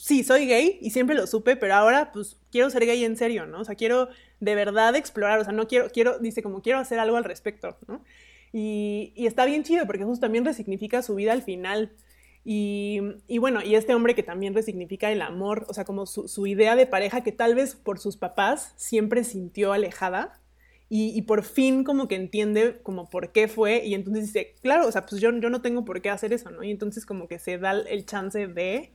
[0.01, 3.45] sí, soy gay y siempre lo supe, pero ahora pues quiero ser gay en serio,
[3.45, 3.61] ¿no?
[3.61, 4.09] O sea, quiero
[4.41, 7.77] de verdad explorar, o sea, no quiero, quiero, dice como quiero hacer algo al respecto,
[7.87, 8.03] ¿no?
[8.51, 11.93] Y, y está bien chido porque justo también resignifica su vida al final.
[12.45, 16.27] Y, y, bueno, y este hombre que también resignifica el amor, o sea, como su,
[16.29, 20.41] su, idea de pareja que tal vez por sus papás siempre sintió alejada
[20.89, 24.89] y, y, por fin como que entiende como por qué fue y entonces dice, claro,
[24.89, 26.65] o sea, pues yo, yo no tengo por qué hacer eso, ¿no?
[26.65, 28.91] Y entonces como que se da el chance de,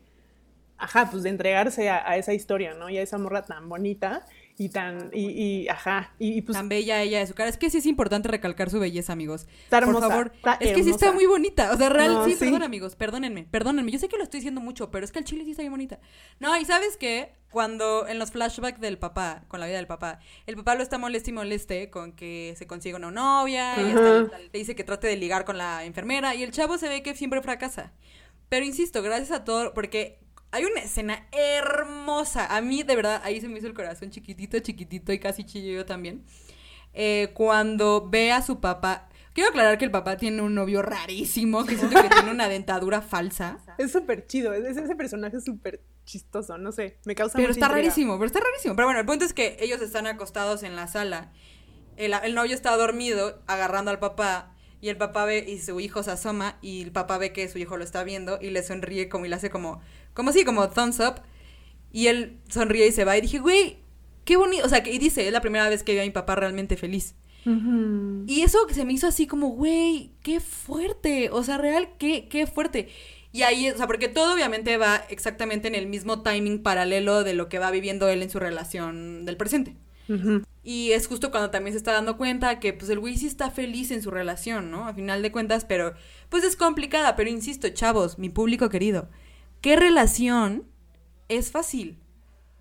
[0.78, 2.90] ajá, pues de entregarse a, a esa historia, ¿no?
[2.90, 4.26] Y a esa morra tan bonita
[4.58, 6.58] y tan, y, y ajá, y, pues...
[6.58, 7.50] Tan bella ella de su cara.
[7.50, 9.48] Es que sí es importante recalcar su belleza, amigos.
[9.64, 10.58] Está hermosa, Por favor.
[10.62, 11.72] es que sí está muy bonita.
[11.74, 13.92] O sea, real, sí, perdón, amigos, perdónenme, perdónenme.
[13.92, 15.74] Yo sé que lo estoy diciendo mucho, pero es que el chile sí está bien
[15.74, 16.00] bonita.
[16.40, 17.34] No, y ¿sabes qué?
[17.52, 20.98] Cuando en los flashbacks del papá, con la vida del papá, el papá lo está
[20.98, 25.08] moleste y moleste con que se consiga una novia, y hasta le dice que trate
[25.08, 27.94] de ligar con la enfermera, y el chavo se ve que siempre fracasa.
[28.50, 30.20] Pero insisto, gracias a todo, porque
[30.52, 32.56] hay una escena hermosa.
[32.56, 35.72] A mí, de verdad, ahí se me hizo el corazón chiquitito, chiquitito y casi chillo
[35.72, 36.26] yo también.
[36.94, 39.10] Eh, cuando ve a su papá.
[39.34, 43.02] Quiero aclarar que el papá tiene un novio rarísimo, que siento que tiene una dentadura
[43.02, 43.58] falsa.
[43.78, 48.14] Es súper chido, ese personaje es súper chistoso, no sé, me causa Pero está rarísimo,
[48.14, 48.78] pero está rarísimo.
[48.78, 51.34] Pero bueno, el punto es que ellos están acostados en la sala.
[51.98, 56.04] El, el novio está dormido, agarrando al papá, y el papá ve y su hijo
[56.04, 59.10] se asoma y el papá ve que su hijo lo está viendo y le sonríe
[59.10, 59.82] como y le hace como
[60.16, 61.22] como sí, como thumbs up.
[61.92, 63.16] Y él sonríe y se va.
[63.16, 63.78] Y dije, güey,
[64.24, 64.66] qué bonito.
[64.66, 67.14] O sea, y dice, es la primera vez que veo a mi papá realmente feliz.
[68.26, 71.30] Y eso que se me hizo así como, güey, qué fuerte.
[71.32, 72.90] O sea, real, qué, qué fuerte.
[73.32, 77.34] Y ahí, o sea, porque todo obviamente va exactamente en el mismo timing paralelo de
[77.34, 79.76] lo que va viviendo él en su relación del presente.
[80.64, 83.52] Y es justo cuando también se está dando cuenta que pues el güey sí está
[83.52, 84.88] feliz en su relación, ¿no?
[84.88, 85.94] A final de cuentas, pero
[86.30, 89.10] pues es complicada, pero insisto, chavos, mi público querido,
[89.66, 90.68] ¿qué relación
[91.28, 91.98] es fácil?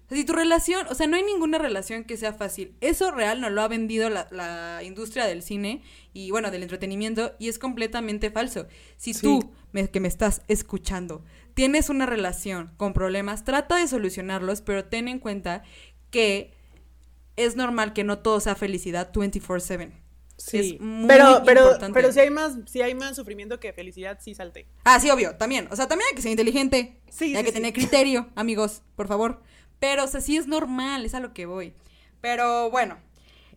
[0.07, 2.75] O sea, si tu relación, o sea, no hay ninguna relación que sea fácil.
[2.81, 5.83] Eso real nos lo ha vendido la, la industria del cine
[6.14, 8.67] y bueno, del entretenimiento y es completamente falso.
[8.97, 9.21] Si Sí.
[9.21, 14.87] tú, me- que me estás escuchando, tienes una relación con problemas, trata de solucionarlos, pero
[14.87, 15.62] ten en cuenta
[16.11, 16.55] que
[17.37, 19.93] es normal que no todo sea felicidad 24/7.
[20.37, 20.75] Sí.
[20.75, 21.94] Es muy pero, pero, importante.
[21.94, 24.66] pero si hay más, si hay más sufrimiento que felicidad, sí salte.
[24.85, 25.68] Ah, sí, obvio, también.
[25.70, 27.01] O sea, también hay que ser inteligente.
[27.09, 27.55] Sí, hay sí, que sí.
[27.55, 29.42] tener criterio, amigos, por favor.
[29.79, 31.75] Pero, o sea, sí es normal, es a lo que voy.
[32.20, 32.99] Pero bueno,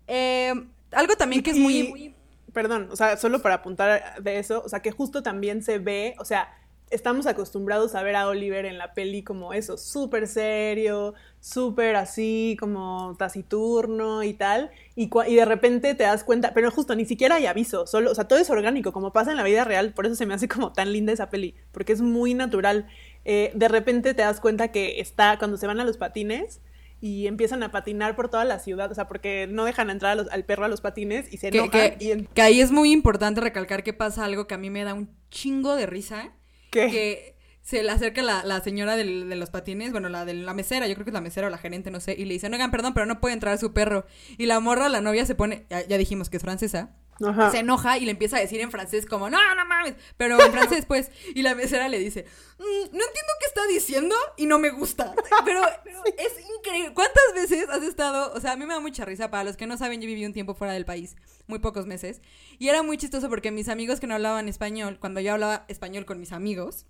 [0.07, 0.53] eh,
[0.91, 1.77] algo también que es muy...
[1.79, 2.13] Y- muy-
[2.53, 6.15] Perdón, o sea, solo para apuntar de eso, o sea, que justo también se ve,
[6.17, 6.49] o sea,
[6.89, 12.55] estamos acostumbrados a ver a Oliver en la peli como eso, súper serio, súper así,
[12.59, 17.45] como taciturno y tal, y, de repente te das cuenta, pero justo ni siquiera hay
[17.45, 20.15] aviso, solo, o sea, todo es orgánico, como pasa en la vida real, por eso
[20.15, 22.87] se me hace como tan linda esa peli, porque es muy natural.
[23.25, 26.61] Eh, de repente te das cuenta que está, cuando se van a los patines,
[26.99, 30.15] y empiezan a patinar por toda la ciudad, o sea, porque no dejan entrar a
[30.15, 31.97] los- al perro a los patines y se que, enojan.
[31.97, 34.71] que- y en- que ahí es muy importante recalcar que pasa algo que a mí
[34.71, 36.31] me da un chingo de risa.
[36.71, 36.89] ¿Qué?
[36.89, 40.53] Que se le acerca la, la señora del- de los patines, bueno, la de la
[40.53, 42.47] mesera, yo creo que es la mesera o la gerente, no sé, y le dice,
[42.47, 44.05] oigan, perdón, pero no puede entrar su perro.
[44.37, 47.51] Y la morra, la novia, se pone, ya, ya dijimos que es francesa, Ajá.
[47.51, 50.51] se enoja y le empieza a decir en francés como, no, no mames, pero en
[50.53, 52.23] francés pues, y la mesera le dice,
[52.59, 57.33] "Mm, no entiendo qué está diciendo y no me gusta, pero, pero es increíble, ¿cuántas
[57.35, 59.75] veces has estado, o sea, a mí me da mucha risa, para los que no
[59.77, 61.15] saben, yo viví un tiempo fuera del país,
[61.47, 62.21] muy pocos meses,
[62.59, 66.05] y era muy chistoso porque mis amigos que no hablaban español, cuando yo hablaba español
[66.05, 66.85] con mis amigos,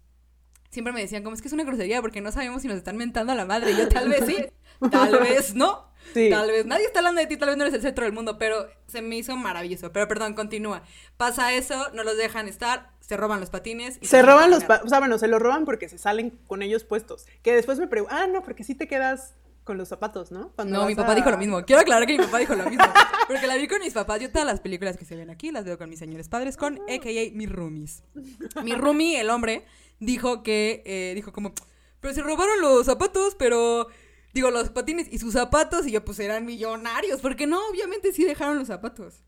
[0.70, 2.98] siempre me decían como es que es una grosería porque no sabemos si nos están
[2.98, 4.38] mentando a la madre, y yo tal vez sí,
[4.91, 5.88] tal vez no.
[6.13, 6.30] Sí.
[6.30, 8.38] Tal vez nadie está hablando de ti, tal vez no eres el centro del mundo,
[8.38, 9.91] pero se me hizo maravilloso.
[9.91, 10.84] Pero perdón, continúa.
[11.17, 13.98] Pasa eso, no los dejan estar, se roban los patines.
[14.00, 16.86] y Se roban los, o sea, bueno, se los roban porque se salen con ellos
[16.86, 17.26] puestos.
[17.41, 19.36] Que después me preguntan, ah, no, porque sí te quedas
[19.67, 20.51] con los zapatos, ¿no?
[20.56, 21.63] Cuando No, mi papá a- dijo lo mismo.
[21.63, 22.84] Quiero aclarar que mi papá dijo lo mismo.
[23.27, 24.19] Porque la vi con mis papás.
[24.19, 26.77] Yo todas las películas que se ven aquí las veo con mis señores padres, con
[26.89, 27.32] a.k.a.
[27.36, 28.01] mis roomies.
[28.63, 29.65] Mi roomie, el hombre,
[29.99, 31.53] dijo que, eh, dijo como,
[31.99, 33.88] pero se robaron los zapatos, pero,
[34.34, 37.21] digo, los patines y sus zapatos, y yo, pues eran millonarios.
[37.21, 39.23] Porque no, obviamente sí dejaron los zapatos.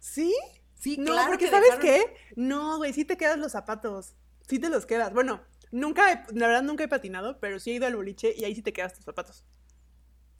[0.00, 0.34] ¿Sí?
[0.74, 2.14] Sí, No, claro porque que ¿sabes dejaron- qué?
[2.34, 4.16] No, güey, sí te quedas los zapatos.
[4.48, 5.12] Sí te los quedas.
[5.12, 8.44] Bueno, nunca, he- la verdad nunca he patinado, pero sí he ido al boliche y
[8.44, 9.44] ahí sí te quedas tus zapatos.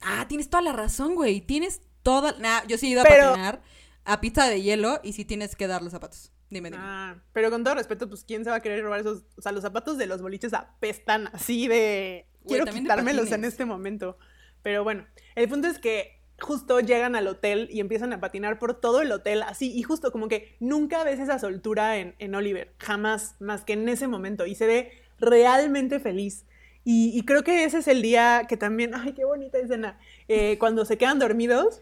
[0.05, 1.41] Ah, tienes toda la razón, güey.
[1.41, 2.33] Tienes toda.
[2.39, 3.61] Nah, yo sí he ido a Pero- patinar
[4.05, 6.31] a pista de hielo y sí tienes que dar los zapatos.
[6.49, 6.83] Dime, dime.
[6.85, 9.23] Ah, pero con todo respeto, pues ¿quién se va a querer robar esos?
[9.37, 12.27] O sea, los zapatos de los boliches apestan así de...
[12.43, 14.17] Güey, Quiero quitármelos en este momento.
[14.61, 18.79] Pero bueno, el punto es que justo llegan al hotel y empiezan a patinar por
[18.79, 19.71] todo el hotel así.
[19.75, 22.73] Y justo como que nunca ves esa soltura en, en Oliver.
[22.79, 24.45] Jamás, más que en ese momento.
[24.45, 26.45] Y se ve realmente feliz.
[26.85, 28.93] Y, y creo que ese es el día que también...
[28.93, 29.97] ¡Ay, qué bonita escena!
[30.27, 31.81] Eh, cuando se quedan dormidos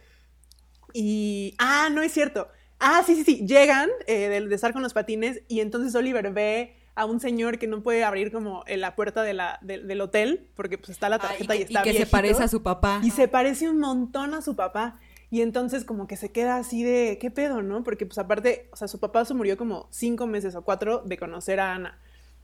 [0.93, 1.55] y.
[1.57, 2.47] Ah, no es cierto.
[2.79, 3.45] Ah, sí, sí, sí.
[3.47, 7.57] Llegan eh, de, de estar con los patines y entonces Oliver ve a un señor
[7.57, 10.89] que no puede abrir como eh, la puerta de la, de- del hotel porque pues
[10.89, 12.99] está la Ah, tarjeta y, que- está que se parece a su papá.
[13.03, 14.99] Y se parece un montón a su papá.
[15.29, 17.83] Y entonces como que se queda así de, ¿qué pedo, no?
[17.83, 21.17] Porque pues aparte, o sea, su papá se murió como cinco meses o cuatro de
[21.17, 21.97] conocer a Ana.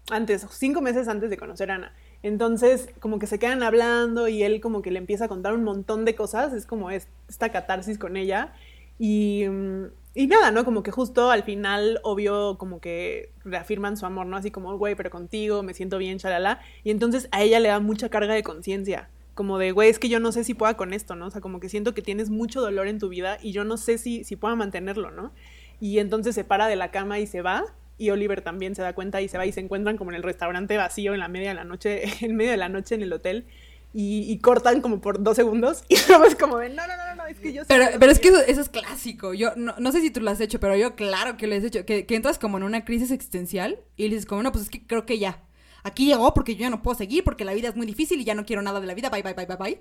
[0.10, 1.94] Antes, cinco meses antes de conocer a Ana.
[2.24, 5.64] Entonces como que se quedan hablando y él como que le empieza a contar un
[5.64, 6.54] montón de cosas.
[6.54, 8.54] Es como es- esta catarsis con ella.
[9.00, 10.66] Y, mm, y nada, ¿no?
[10.66, 14.36] Como que justo al final, obvio, como que reafirman su amor, ¿no?
[14.38, 16.60] Así como, güey, pero contigo, me siento bien, shalala.
[16.84, 19.10] Y entonces a ella le da mucha carga de conciencia.
[19.36, 21.28] Como de, güey, es que yo no sé si pueda con esto, ¿no?
[21.28, 23.78] O sea, como que siento que tienes mucho dolor en tu vida y yo no
[23.78, 25.32] sé si, si pueda mantenerlo, ¿no?
[25.80, 27.64] Y entonces se para de la cama y se va.
[27.98, 30.24] Y Oliver también se da cuenta y se va y se encuentran como en el
[30.24, 33.12] restaurante vacío en la media de la noche, en medio de la noche en el
[33.14, 33.46] hotel.
[33.94, 37.16] Y, y cortan como por dos segundos y luego es como de, no, no, no,
[37.16, 39.34] no, es que yo Pero, que- pero es que eso, eso es clásico.
[39.34, 41.64] Yo no, no sé si tú lo has hecho, pero yo claro que lo has
[41.64, 41.86] hecho.
[41.86, 44.86] Que, que entras como en una crisis existencial y dices como, no, pues es que
[44.86, 45.42] creo que ya.
[45.84, 48.26] Aquí llegó porque yo ya no puedo seguir, porque la vida es muy difícil y
[48.26, 49.10] ya no quiero nada de la vida.
[49.10, 49.80] Bye, bye, bye, bye, bye.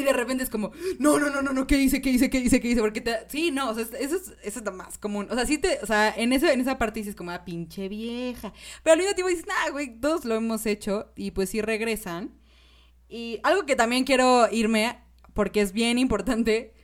[0.00, 2.00] Y de repente es como, no, no, no, no, no, ¿qué hice?
[2.00, 2.30] ¿Qué hice?
[2.30, 2.60] ¿Qué hice?
[2.60, 2.80] ¿Qué hice?
[2.80, 3.12] Porque te...
[3.28, 5.26] Sí, no, o sea, eso es, eso es lo más común.
[5.30, 5.78] O sea, sí te...
[5.82, 8.52] O sea, en, eso, en esa parte dices como, ah, pinche vieja.
[8.82, 12.32] Pero al mismo tiempo dices, nah, güey, todos lo hemos hecho y pues sí regresan.
[13.08, 14.98] Y algo que también quiero irme,
[15.34, 16.74] porque es bien importante,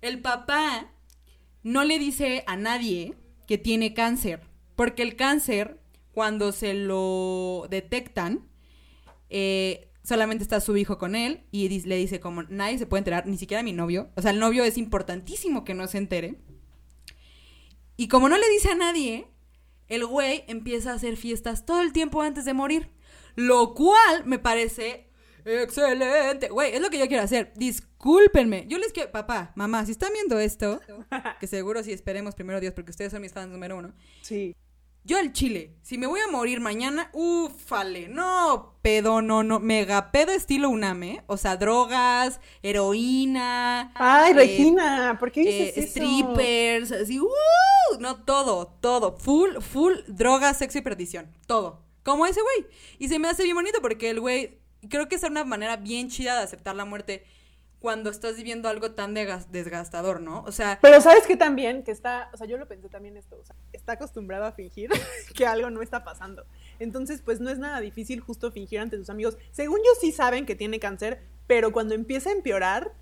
[0.00, 0.92] el papá
[1.62, 3.14] no le dice a nadie
[3.46, 4.40] que tiene cáncer,
[4.76, 5.80] porque el cáncer,
[6.12, 8.46] cuando se lo detectan,
[9.30, 13.26] eh, solamente está su hijo con él y le dice como nadie se puede enterar,
[13.26, 14.10] ni siquiera mi novio.
[14.14, 16.38] O sea, el novio es importantísimo que no se entere.
[17.96, 19.26] Y como no le dice a nadie,
[19.88, 22.90] el güey empieza a hacer fiestas todo el tiempo antes de morir.
[23.34, 25.08] Lo cual me parece
[25.44, 26.48] excelente.
[26.48, 27.52] Güey, es lo que yo quiero hacer.
[27.56, 28.66] Discúlpenme.
[28.68, 29.10] Yo les quiero...
[29.10, 30.80] Papá, mamá, si están viendo esto,
[31.40, 33.92] que seguro si esperemos primero Dios, porque ustedes son mis fans número uno.
[34.22, 34.54] Sí.
[35.06, 40.10] Yo al chile, si me voy a morir mañana, ufale, no, pedo, no, no, mega
[40.10, 43.92] pedo estilo UNAME, o sea, drogas, heroína.
[43.96, 45.88] Ay, eh, Regina, ¿por qué eh, dices eso?
[45.90, 47.28] strippers, así, ¡uh!
[48.00, 52.72] no, todo, todo, full, full droga, sexo y perdición, todo, como ese güey.
[52.98, 56.08] Y se me hace bien bonito porque el güey, creo que es una manera bien
[56.08, 57.26] chida de aceptar la muerte
[57.84, 60.42] cuando estás viviendo algo tan desgastador, ¿no?
[60.46, 63.36] O sea, Pero sabes que también, que está, o sea, yo lo pensé también esto,
[63.38, 64.88] o sea, está acostumbrado a fingir
[65.36, 66.46] que algo no está pasando.
[66.78, 69.36] Entonces, pues no es nada difícil justo fingir ante sus amigos.
[69.50, 72.92] Según yo sí saben que tiene cáncer, pero cuando empieza a empeorar,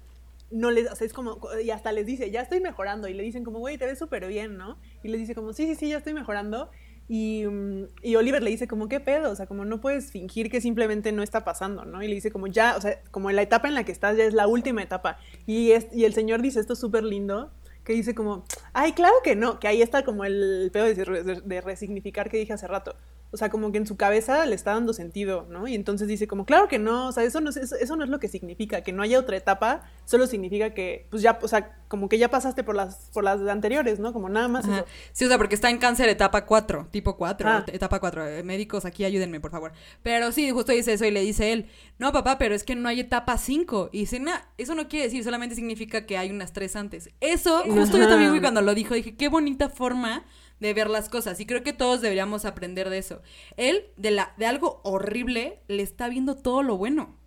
[0.51, 3.23] no les, o sea, es como, y hasta les dice, ya estoy mejorando, y le
[3.23, 4.79] dicen como, güey, te ves súper bien, ¿no?
[5.05, 6.73] Y le dice como, sí, sí, sí, ya estoy mejorando.
[7.15, 9.31] Y, mm, y Oliver le dice como, ¿qué pedo?
[9.31, 12.03] O sea, como no puedes fingir que simplemente no está pasando, ¿no?
[12.03, 14.25] Y le dice como, ya, o sea, como la etapa en la que estás ya
[14.25, 15.19] es la última etapa.
[15.47, 17.51] Y, es, y el señor dice esto súper lindo,
[17.85, 21.61] que dice como, ay, claro que no, que ahí está como el pedo de- de
[21.61, 22.95] resignificar que dije hace rato.
[23.33, 25.67] O sea, como que en su cabeza le está dando sentido, ¿no?
[25.67, 28.05] Y entonces dice como, claro que no, o sea, eso no es, eso, eso no
[28.05, 31.49] es lo que significa, que no haya otra etapa, solo significa que, pues ya, o
[31.49, 34.13] sea, como que ya pasaste por las, por las anteriores, ¿no?
[34.13, 34.85] Como nada más eso.
[35.13, 37.65] Sí, o sea, porque está en cáncer etapa 4, tipo 4, Ah.
[37.73, 38.29] etapa 4.
[38.29, 39.73] Eh, médicos, aquí ayúdenme, por favor.
[40.03, 41.67] Pero sí, justo dice eso y le dice él,
[41.99, 43.91] no, papá, pero es que no hay etapa 5.
[43.93, 47.11] Y dice, no, eso no quiere decir, solamente significa que hay unas tres antes.
[47.21, 50.25] Eso, justo yo también, cuando lo dijo, dije, qué bonita forma
[50.63, 51.41] de ver las cosas.
[51.41, 53.21] Y creo que todos deberíamos aprender de eso.
[53.57, 57.19] Él, de, la, de algo horrible, le está viendo todo lo bueno.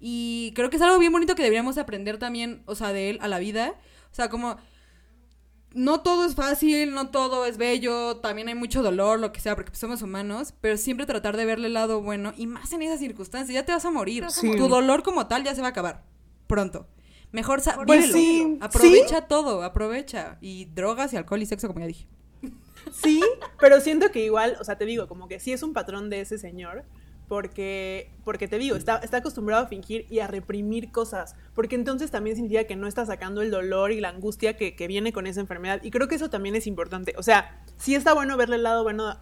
[0.00, 3.18] Y creo que es algo bien bonito que deberíamos aprender también, o sea, de él
[3.22, 3.76] a la vida.
[4.10, 4.56] O sea, como
[5.74, 9.54] no todo es fácil, no todo es bello, también hay mucho dolor, lo que sea,
[9.54, 12.82] porque pues, somos humanos, pero siempre tratar de verle el lado bueno y más en
[12.82, 14.26] esas circunstancias, ya te vas a morir.
[14.28, 14.56] Sí.
[14.56, 16.04] Tu dolor como tal ya se va a acabar
[16.48, 16.88] pronto.
[17.30, 20.36] Mejor Pues sí, aprovecha todo, aprovecha.
[20.42, 22.06] Y drogas y alcohol y sexo, como ya dije.
[22.90, 23.22] Sí,
[23.60, 26.20] pero siento que igual, o sea, te digo, como que sí es un patrón de
[26.20, 26.84] ese señor,
[27.28, 32.10] porque, porque te digo, está, está acostumbrado a fingir y a reprimir cosas, porque entonces
[32.10, 35.26] también significa que no está sacando el dolor y la angustia que, que viene con
[35.26, 38.56] esa enfermedad, y creo que eso también es importante, o sea, sí está bueno verle
[38.56, 39.18] el lado bueno,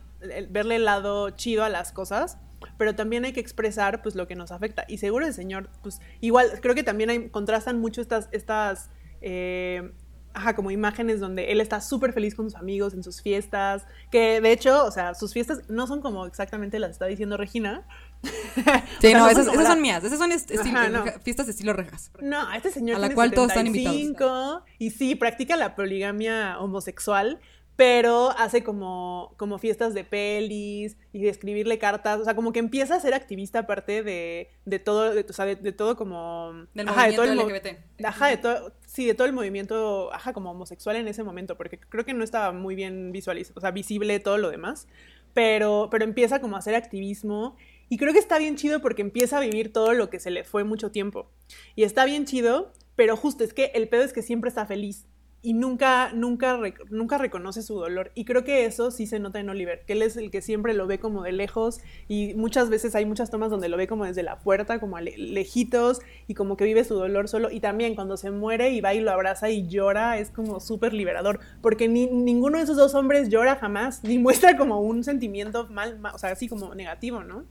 [0.49, 2.39] verle el lado chido a las cosas,
[2.79, 6.01] pero también hay que expresar pues lo que nos afecta, y seguro el señor, pues
[6.21, 9.93] igual, creo que también hay, contrastan mucho estas, estas, eh,
[10.35, 14.41] ajá, como imágenes donde él está súper feliz con sus amigos en sus fiestas, que
[14.41, 17.87] de hecho, o sea, sus fiestas no son como exactamente las está diciendo Regina.
[19.01, 20.05] Sí, O sea, no, son esas, como esas la- son mías.
[20.05, 21.05] Esas son est- estilo- Ajá, no.
[21.23, 22.11] fiestas de estilo rejas.
[22.21, 26.59] No, este señor A la tiene cual todos están 75 y sí, practica la poligamia
[26.59, 27.41] homosexual,
[27.77, 32.59] pero hace como, como fiestas de pelis y de escribirle cartas, o sea, como que
[32.59, 36.53] empieza a ser activista aparte de, de todo, de, o sea, de, de todo como...
[36.75, 38.05] Del ajá, de todo el movimiento LGBT.
[38.05, 41.81] Ajá, de todo, sí, de todo el movimiento, ajá, como homosexual en ese momento, porque
[41.81, 44.89] creo que no estaba muy bien visualizado, o sea, visible todo lo demás,
[45.33, 47.57] pero, pero empieza como a hacer activismo
[47.89, 50.45] y creo que está bien chido porque empieza a vivir todo lo que se le
[50.45, 51.31] fue mucho tiempo.
[51.77, 55.07] Y está bien chido, pero justo es que el pedo es que siempre está feliz
[55.43, 56.59] y nunca, nunca,
[56.91, 58.13] nunca reconoce su dolor.
[58.15, 60.75] Y creo que eso sí se nota en Oliver, que él es el que siempre
[60.75, 64.05] lo ve como de lejos y muchas veces hay muchas tomas donde lo ve como
[64.05, 67.51] desde la puerta, como le- lejitos y como que vive su dolor solo.
[67.51, 70.93] Y también cuando se muere y va y lo abraza y llora, es como súper
[70.93, 75.67] liberador, porque ni, ninguno de esos dos hombres llora jamás, ni muestra como un sentimiento
[75.69, 77.45] mal, ma- o sea, así como negativo, ¿no?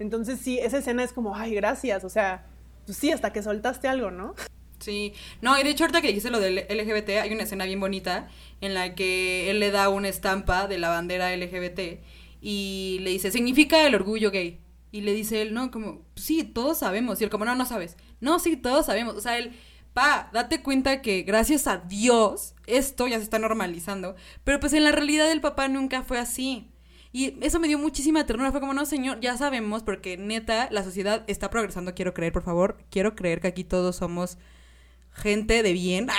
[0.00, 2.46] Entonces sí, esa escena es como, ay, gracias, o sea,
[2.84, 4.34] pues sí, hasta que soltaste algo, ¿no?
[4.78, 7.80] Sí, no, y de hecho ahorita que dijiste lo del LGBT, hay una escena bien
[7.80, 8.28] bonita
[8.60, 12.00] en la que él le da una estampa de la bandera LGBT
[12.40, 14.60] y le dice, significa el orgullo gay.
[14.90, 17.20] Y le dice él, no, como, sí, todos sabemos.
[17.20, 17.96] Y él como, no, no sabes.
[18.20, 19.16] No, sí, todos sabemos.
[19.16, 19.52] O sea, él,
[19.92, 24.16] pa, date cuenta que gracias a Dios esto ya se está normalizando.
[24.44, 26.70] Pero pues en la realidad el papá nunca fue así.
[27.12, 28.50] Y eso me dio muchísima ternura.
[28.50, 31.94] Fue como, no, señor, ya sabemos, porque neta, la sociedad está progresando.
[31.94, 32.78] Quiero creer, por favor.
[32.90, 34.38] Quiero creer que aquí todos somos
[35.18, 36.08] gente de bien.
[36.10, 36.14] ¡Ah!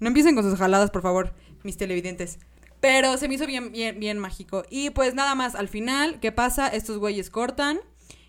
[0.00, 1.32] No empiecen con sus jaladas, por favor,
[1.62, 2.38] mis televidentes.
[2.80, 4.64] Pero se me hizo bien, bien, bien mágico.
[4.68, 6.68] Y pues nada más, al final, ¿qué pasa?
[6.68, 7.80] Estos güeyes cortan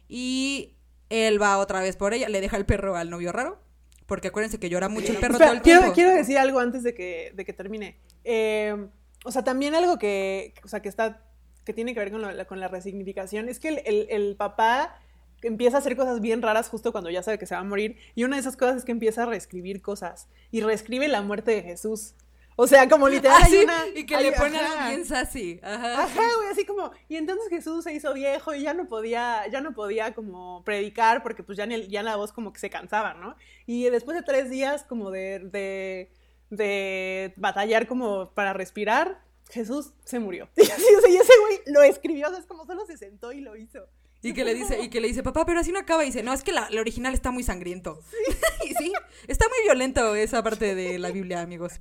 [0.07, 0.75] y
[1.09, 3.59] Él va otra vez por ella, le deja el perro al novio raro.
[4.05, 5.95] Porque acuérdense que llora mucho el perro todo el quiero, tiempo.
[5.95, 7.97] quiero decir algo antes de que, de que termine.
[8.23, 8.87] Eh,
[9.23, 11.23] o sea, también algo que, o sea, que está,
[11.65, 14.99] que tiene que ver con, lo- con la resignificación, es que el, el- el papá
[15.45, 17.97] empieza a hacer cosas bien raras justo cuando ya sabe que se va a morir,
[18.15, 21.51] y una de esas cosas es que empieza a reescribir cosas, y reescribe la muerte
[21.51, 22.13] de Jesús.
[22.57, 24.73] O sea, como literal Ah, hay sí, una- y que hay- le pone ajá.
[24.85, 25.59] algo bien sassy.
[25.61, 26.03] Ajá.
[26.03, 29.59] Ajá, güey, así como, y entonces Jesús se hizo viejo y ya no podía, ya
[29.59, 33.13] no podía como predicar porque pues ya, ni- ya la voz como que se cansaba,
[33.13, 33.35] ¿no?
[33.65, 36.11] Y después de tres días como de, de,
[36.49, 40.47] de batallar como para respirar, Jesús se murió.
[40.55, 42.97] Y, así, o sea, y ese güey lo escribió, o sea, es como solo se
[42.97, 43.85] sentó y lo hizo.
[44.29, 46.03] Y que le dice, y que le dice, papá, pero así no acaba.
[46.03, 48.01] Y dice, no, es que la, la original está muy sangriento.
[48.69, 48.91] y sí,
[49.27, 51.73] está muy violento esa parte de la Biblia, amigos.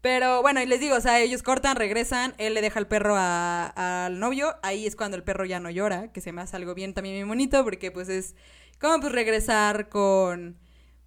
[0.00, 3.14] Pero bueno, y les digo, o sea, ellos cortan, regresan, él le deja el perro
[3.16, 6.56] a- al novio, ahí es cuando el perro ya no llora, que se me hace
[6.56, 8.34] algo bien también bien bonito, porque pues es
[8.80, 10.58] como pues regresar con,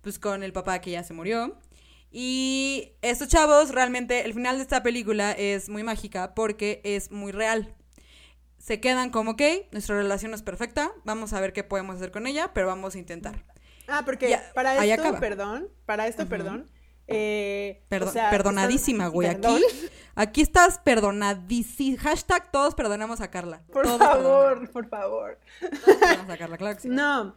[0.02, 1.58] pues con el papá que ya se murió.
[2.12, 7.32] Y estos chavos, realmente, el final de esta película es muy mágica porque es muy
[7.32, 7.74] real
[8.64, 9.42] se quedan como, ok,
[9.74, 12.96] nuestra relación no es perfecta, vamos a ver qué podemos hacer con ella, pero vamos
[12.96, 13.44] a intentar.
[13.90, 16.70] Ah, porque Ya, para esto, perdón, para esto, perdón,
[17.08, 19.28] eh, Perdón, o sea, perdonadísima, güey.
[19.28, 19.58] perdón.
[19.58, 22.00] Aquí, aquí estás perdonadísima.
[22.00, 23.62] Hashtag todos perdonamos a Carla.
[23.74, 25.38] Por Todos favor, por favor.
[25.60, 26.88] Todos perdonamos a Carla, claro que sí.
[26.92, 27.36] No,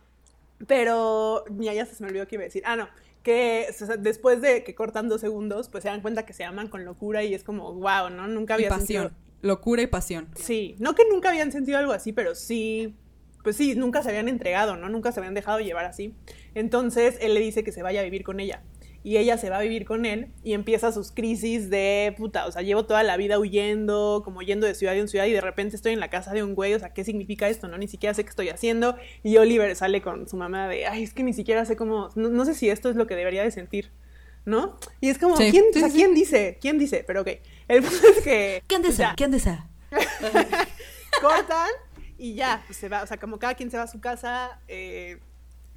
[0.69, 2.63] pero mira, ya se me olvidó que iba a decir.
[2.65, 2.89] Ah, no,
[3.25, 6.45] que o sea, después de que cortan dos segundos, pues se dan cuenta que se
[6.45, 8.29] aman con locura y es como, wow, ¿no?
[8.29, 9.09] Nunca Y había pasión.
[9.09, 9.26] sentido.
[9.43, 10.29] Locura y pasión.
[10.35, 12.95] Sí, no que nunca habían sentido algo así, pero sí,
[13.43, 14.89] pues sí, nunca se habían entregado, ¿no?
[14.89, 16.15] Nunca se habían dejado llevar así.
[16.55, 18.63] Entonces él le dice que se vaya a vivir con ella.
[19.05, 22.51] Y ella se va a vivir con él y empieza sus crisis de puta, o
[22.51, 25.77] sea, llevo toda la vida huyendo, como yendo de ciudad en ciudad y de repente
[25.77, 27.69] estoy en la casa de un güey, o sea, ¿qué significa esto?
[27.69, 28.97] No, ni siquiera sé qué estoy haciendo.
[29.23, 32.31] Y Oliver sale con su mamá de, ay, es que ni siquiera sé cómo, no,
[32.31, 33.93] no sé si esto es lo que debería de sentir,
[34.47, 34.79] ¿no?
[35.01, 35.97] Y es como, Sí, ¿quién, sí, o sea, sí.
[35.97, 36.59] ¿quién dice?
[36.61, 37.05] ¿Quién dice?
[37.07, 37.29] Pero ok,
[37.69, 38.63] el punto es que...
[38.67, 39.11] ¿Quién desea?
[39.11, 39.69] ya ¿Quién desea?
[41.21, 41.69] cortan
[42.19, 44.59] y ya, pues se va, o sea, como cada quien se va a su casa,
[44.69, 45.19] eh,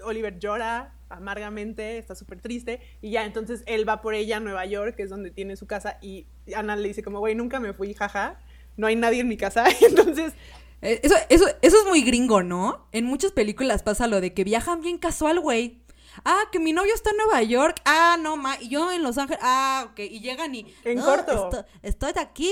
[0.03, 4.65] Oliver llora amargamente, está súper triste, y ya, entonces él va por ella a Nueva
[4.65, 7.73] York, que es donde tiene su casa, y Ana le dice como, güey, nunca me
[7.73, 8.39] fui, jaja,
[8.77, 10.33] no hay nadie en mi casa, y entonces,
[10.81, 12.87] Eh, Eso, eso, eso es muy gringo, ¿no?
[12.93, 15.81] En muchas películas pasa lo de que viajan bien casual, güey.
[16.25, 17.81] Ah, que mi novio está en Nueva York.
[17.85, 18.57] Ah, no, ma.
[18.59, 19.39] Y yo en Los Ángeles.
[19.43, 19.99] Ah, ok.
[19.99, 20.65] Y llegan y.
[20.83, 21.49] En "No, corto.
[21.49, 22.51] esto- estoy aquí.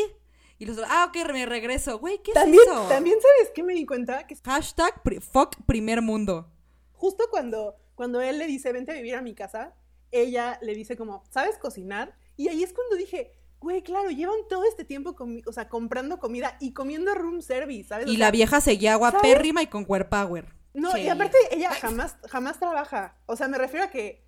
[0.59, 1.99] Y los ah, ok, me regreso.
[1.99, 2.87] Güey, ¿qué también, es eso?
[2.87, 4.25] también, ¿sabes qué me di cuenta?
[4.25, 6.51] Que Hashtag pri- fuck primer mundo.
[6.93, 9.75] justo cuando, cuando él le dice, vente a vivir a mi casa,
[10.11, 12.15] ella le dice como, ¿sabes cocinar?
[12.37, 15.15] Y ahí es cuando dije, güey, claro, llevan todo este tiempo,
[15.45, 18.07] o sea, comprando comida y comiendo room service, ¿sabes?
[18.07, 20.56] O Y sea, la vieja seguía guapérrima y con power.
[20.77, 21.01] No, Sí.
[21.01, 23.17] y aparte ella jamás, jamás trabaja.
[23.25, 24.23] O sea, me refiero a que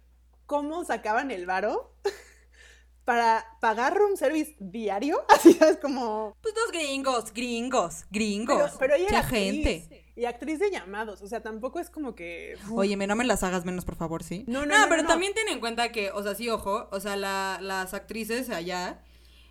[0.47, 1.93] cómo sacaban el varo
[3.05, 5.23] para pagar room service diario.
[5.29, 6.35] Así es como.
[6.41, 8.57] Pues dos gringos, gringos, gringos.
[8.57, 9.41] Pero, pero ella Qué era actriz,
[9.87, 10.05] gente.
[10.15, 11.21] Y actriz de llamados.
[11.21, 12.57] O sea, tampoco es como que.
[12.71, 14.43] Oye, no me las hagas menos, por favor, ¿sí?
[14.47, 15.07] No, no, no, pero no.
[15.07, 19.01] también ten en cuenta que, o sea, sí, ojo, o sea, la- las actrices allá,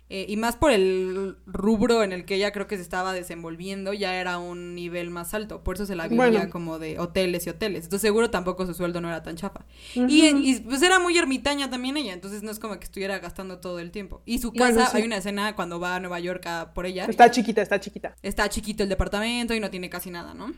[0.09, 3.93] eh, y más por el rubro en el que ella creo que se estaba desenvolviendo,
[3.93, 5.63] ya era un nivel más alto.
[5.63, 6.49] Por eso se la vivía Bueno.
[6.49, 7.83] como de hoteles y hoteles.
[7.83, 9.65] Entonces, seguro tampoco su sueldo no era tan chafa.
[9.95, 13.59] y, y, pues era muy ermitaña también ella, entonces no es como que estuviera gastando
[13.59, 14.21] todo el tiempo.
[14.25, 14.97] Y su casa, Bueno, sí.
[14.97, 17.05] hay una escena cuando va a Nueva York a por ella.
[17.05, 18.15] Está chiquita, está chiquita.
[18.23, 20.51] Está chiquito el departamento y no tiene casi nada, ¿no?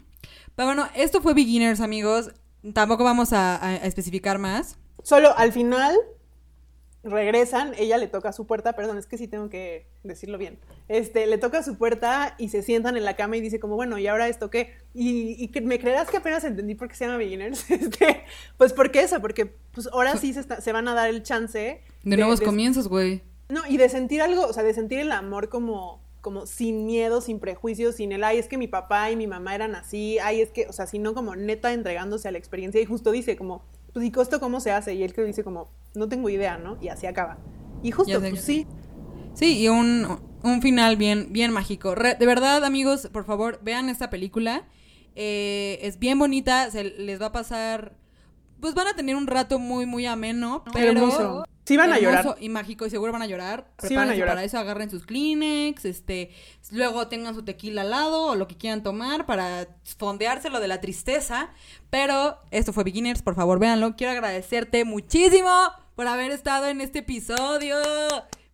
[0.56, 2.32] Pero bueno, esto fue Beginners, amigos.
[2.74, 4.78] Tampoco vamos a, a- a especificar más.
[5.04, 5.96] Solo al final
[7.04, 10.60] regresan, ella le toca su puerta, perdón, es que sí tengo que decirlo bien.
[10.88, 13.98] Este, le toca su puerta y se sientan en la cama y dice como, bueno,
[13.98, 14.76] ¿y ahora esto qué?
[14.94, 17.66] Y, y me creerás que apenas entendí por qué se llama Beginners.
[17.72, 18.24] Este,
[18.58, 21.82] pues porque eso, porque pues ahora sí se, está- se van a dar el chance
[22.04, 23.22] De, nuevos de- comienzos, güey.
[23.50, 27.20] No, y de sentir algo, o sea, de sentir el amor como como sin miedo,
[27.20, 30.40] sin prejuicios, sin el, ay, es que mi papá y mi mamá eran así, ay,
[30.42, 33.66] es que, o sea, sino como neta entregándose a la experiencia y justo dice como,
[33.94, 34.94] pues, ¿y esto cómo se hace?
[34.96, 36.78] Y él que dice como, no tengo idea, ¿no?
[36.82, 37.38] Y así acaba.
[37.84, 38.68] Y justo, pues sí,
[39.34, 41.96] Sí, y un, un final bien, bien mágico.
[41.96, 44.64] Re- de verdad, amigos, por favor, vean esta película.
[45.16, 47.98] Eh, es bien bonita, se les va a pasar...
[48.62, 50.92] Pues van a tener un rato muy, muy ameno, pero...
[50.92, 51.44] hermoso.
[51.64, 52.36] Sí van a llorar.
[52.40, 53.72] y mágico y seguro van a llorar.
[53.80, 54.36] Sí van a Prepárense llorar.
[54.36, 56.32] para eso, agarren sus Kleenex, este,
[56.72, 60.82] luego tengan su tequila al lado o lo que quieran tomar para fondeárselo de la
[60.82, 61.50] tristeza.
[61.90, 63.96] Pero esto fue Beginners, por favor, véanlo.
[63.96, 65.50] Quiero agradecerte muchísimo
[65.96, 67.78] por haber estado en este episodio.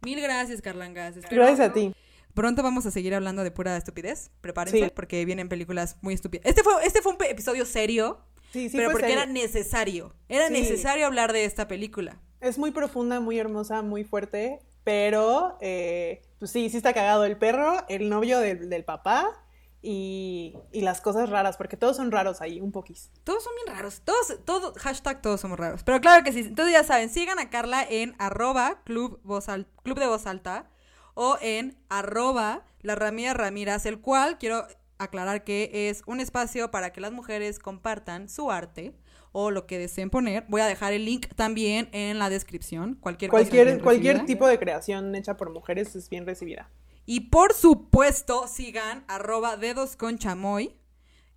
[0.01, 1.15] Mil gracias, Carlangas.
[1.29, 1.93] Gracias a ti.
[2.33, 4.29] Pronto vamos a seguir hablando de pura estupidez.
[4.41, 4.91] Prepárense Sí.
[4.95, 6.45] porque vienen películas muy estúpidas.
[6.45, 8.19] Este fue, este fue un episodio serio.
[8.51, 10.13] Sí, sí pero porque era necesario.
[10.29, 10.53] Era Sí.
[10.53, 12.19] necesario hablar de esta película.
[12.39, 17.37] Es muy profunda, muy hermosa, muy fuerte, pero eh, pues sí, sí está cagado el
[17.37, 19.43] perro, el novio del, del papá
[19.81, 23.11] y, y las cosas raras, porque todos son raros ahí, un poquís.
[23.23, 24.01] Todos son bien raros.
[24.03, 25.83] Todos, todo, hashtag todos somos raros.
[25.83, 26.39] Pero claro que sí.
[26.39, 30.69] Entonces ya saben, sigan a Carla en arroba club, voz al- club de voz alta
[31.13, 34.67] o en arroba la Ramírez Ramírez, el cual quiero
[34.99, 38.93] aclarar que es un espacio para que las mujeres compartan su arte
[39.31, 40.45] o lo que deseen poner.
[40.47, 42.95] Voy a dejar el link también en la descripción.
[42.95, 46.69] Cualquier, Cualquier, cualquier tipo de creación hecha por mujeres es bien recibida.
[47.05, 50.75] Y por supuesto, sigan arroba dedos con chamoy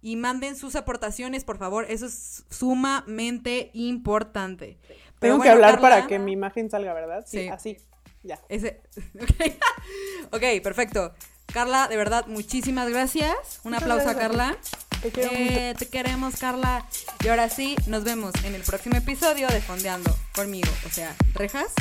[0.02, 1.86] y manden sus aportaciones, por favor.
[1.88, 4.78] Eso es sumamente importante.
[5.18, 7.24] Pero Tengo que hablar Carla, para que mi imagen salga, ¿verdad?
[7.26, 7.48] Sí, Sí.
[7.48, 7.76] así.
[8.22, 8.40] Ya.
[8.48, 8.82] Ese...
[9.20, 11.12] ok, Ok, perfecto.
[11.52, 13.34] Carla, de verdad, muchísimas gracias.
[13.64, 14.36] Un Muchas aplauso a gracias a ti.
[14.36, 14.58] Carla.
[15.02, 16.86] Te quiero Eh, te queremos, Carla.
[17.24, 20.70] Y ahora sí, nos vemos en el próximo episodio de Fondeando conmigo.
[20.86, 21.72] O sea, rejas.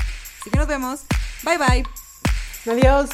[0.41, 1.01] Así que nos vemos.
[1.43, 1.83] Bye bye.
[2.65, 3.09] Adiós.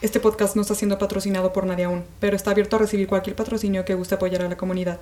[0.00, 3.36] Este podcast no está siendo patrocinado por nadie aún, pero está abierto a recibir cualquier
[3.36, 4.98] patrocinio que guste apoyar a la comunidad.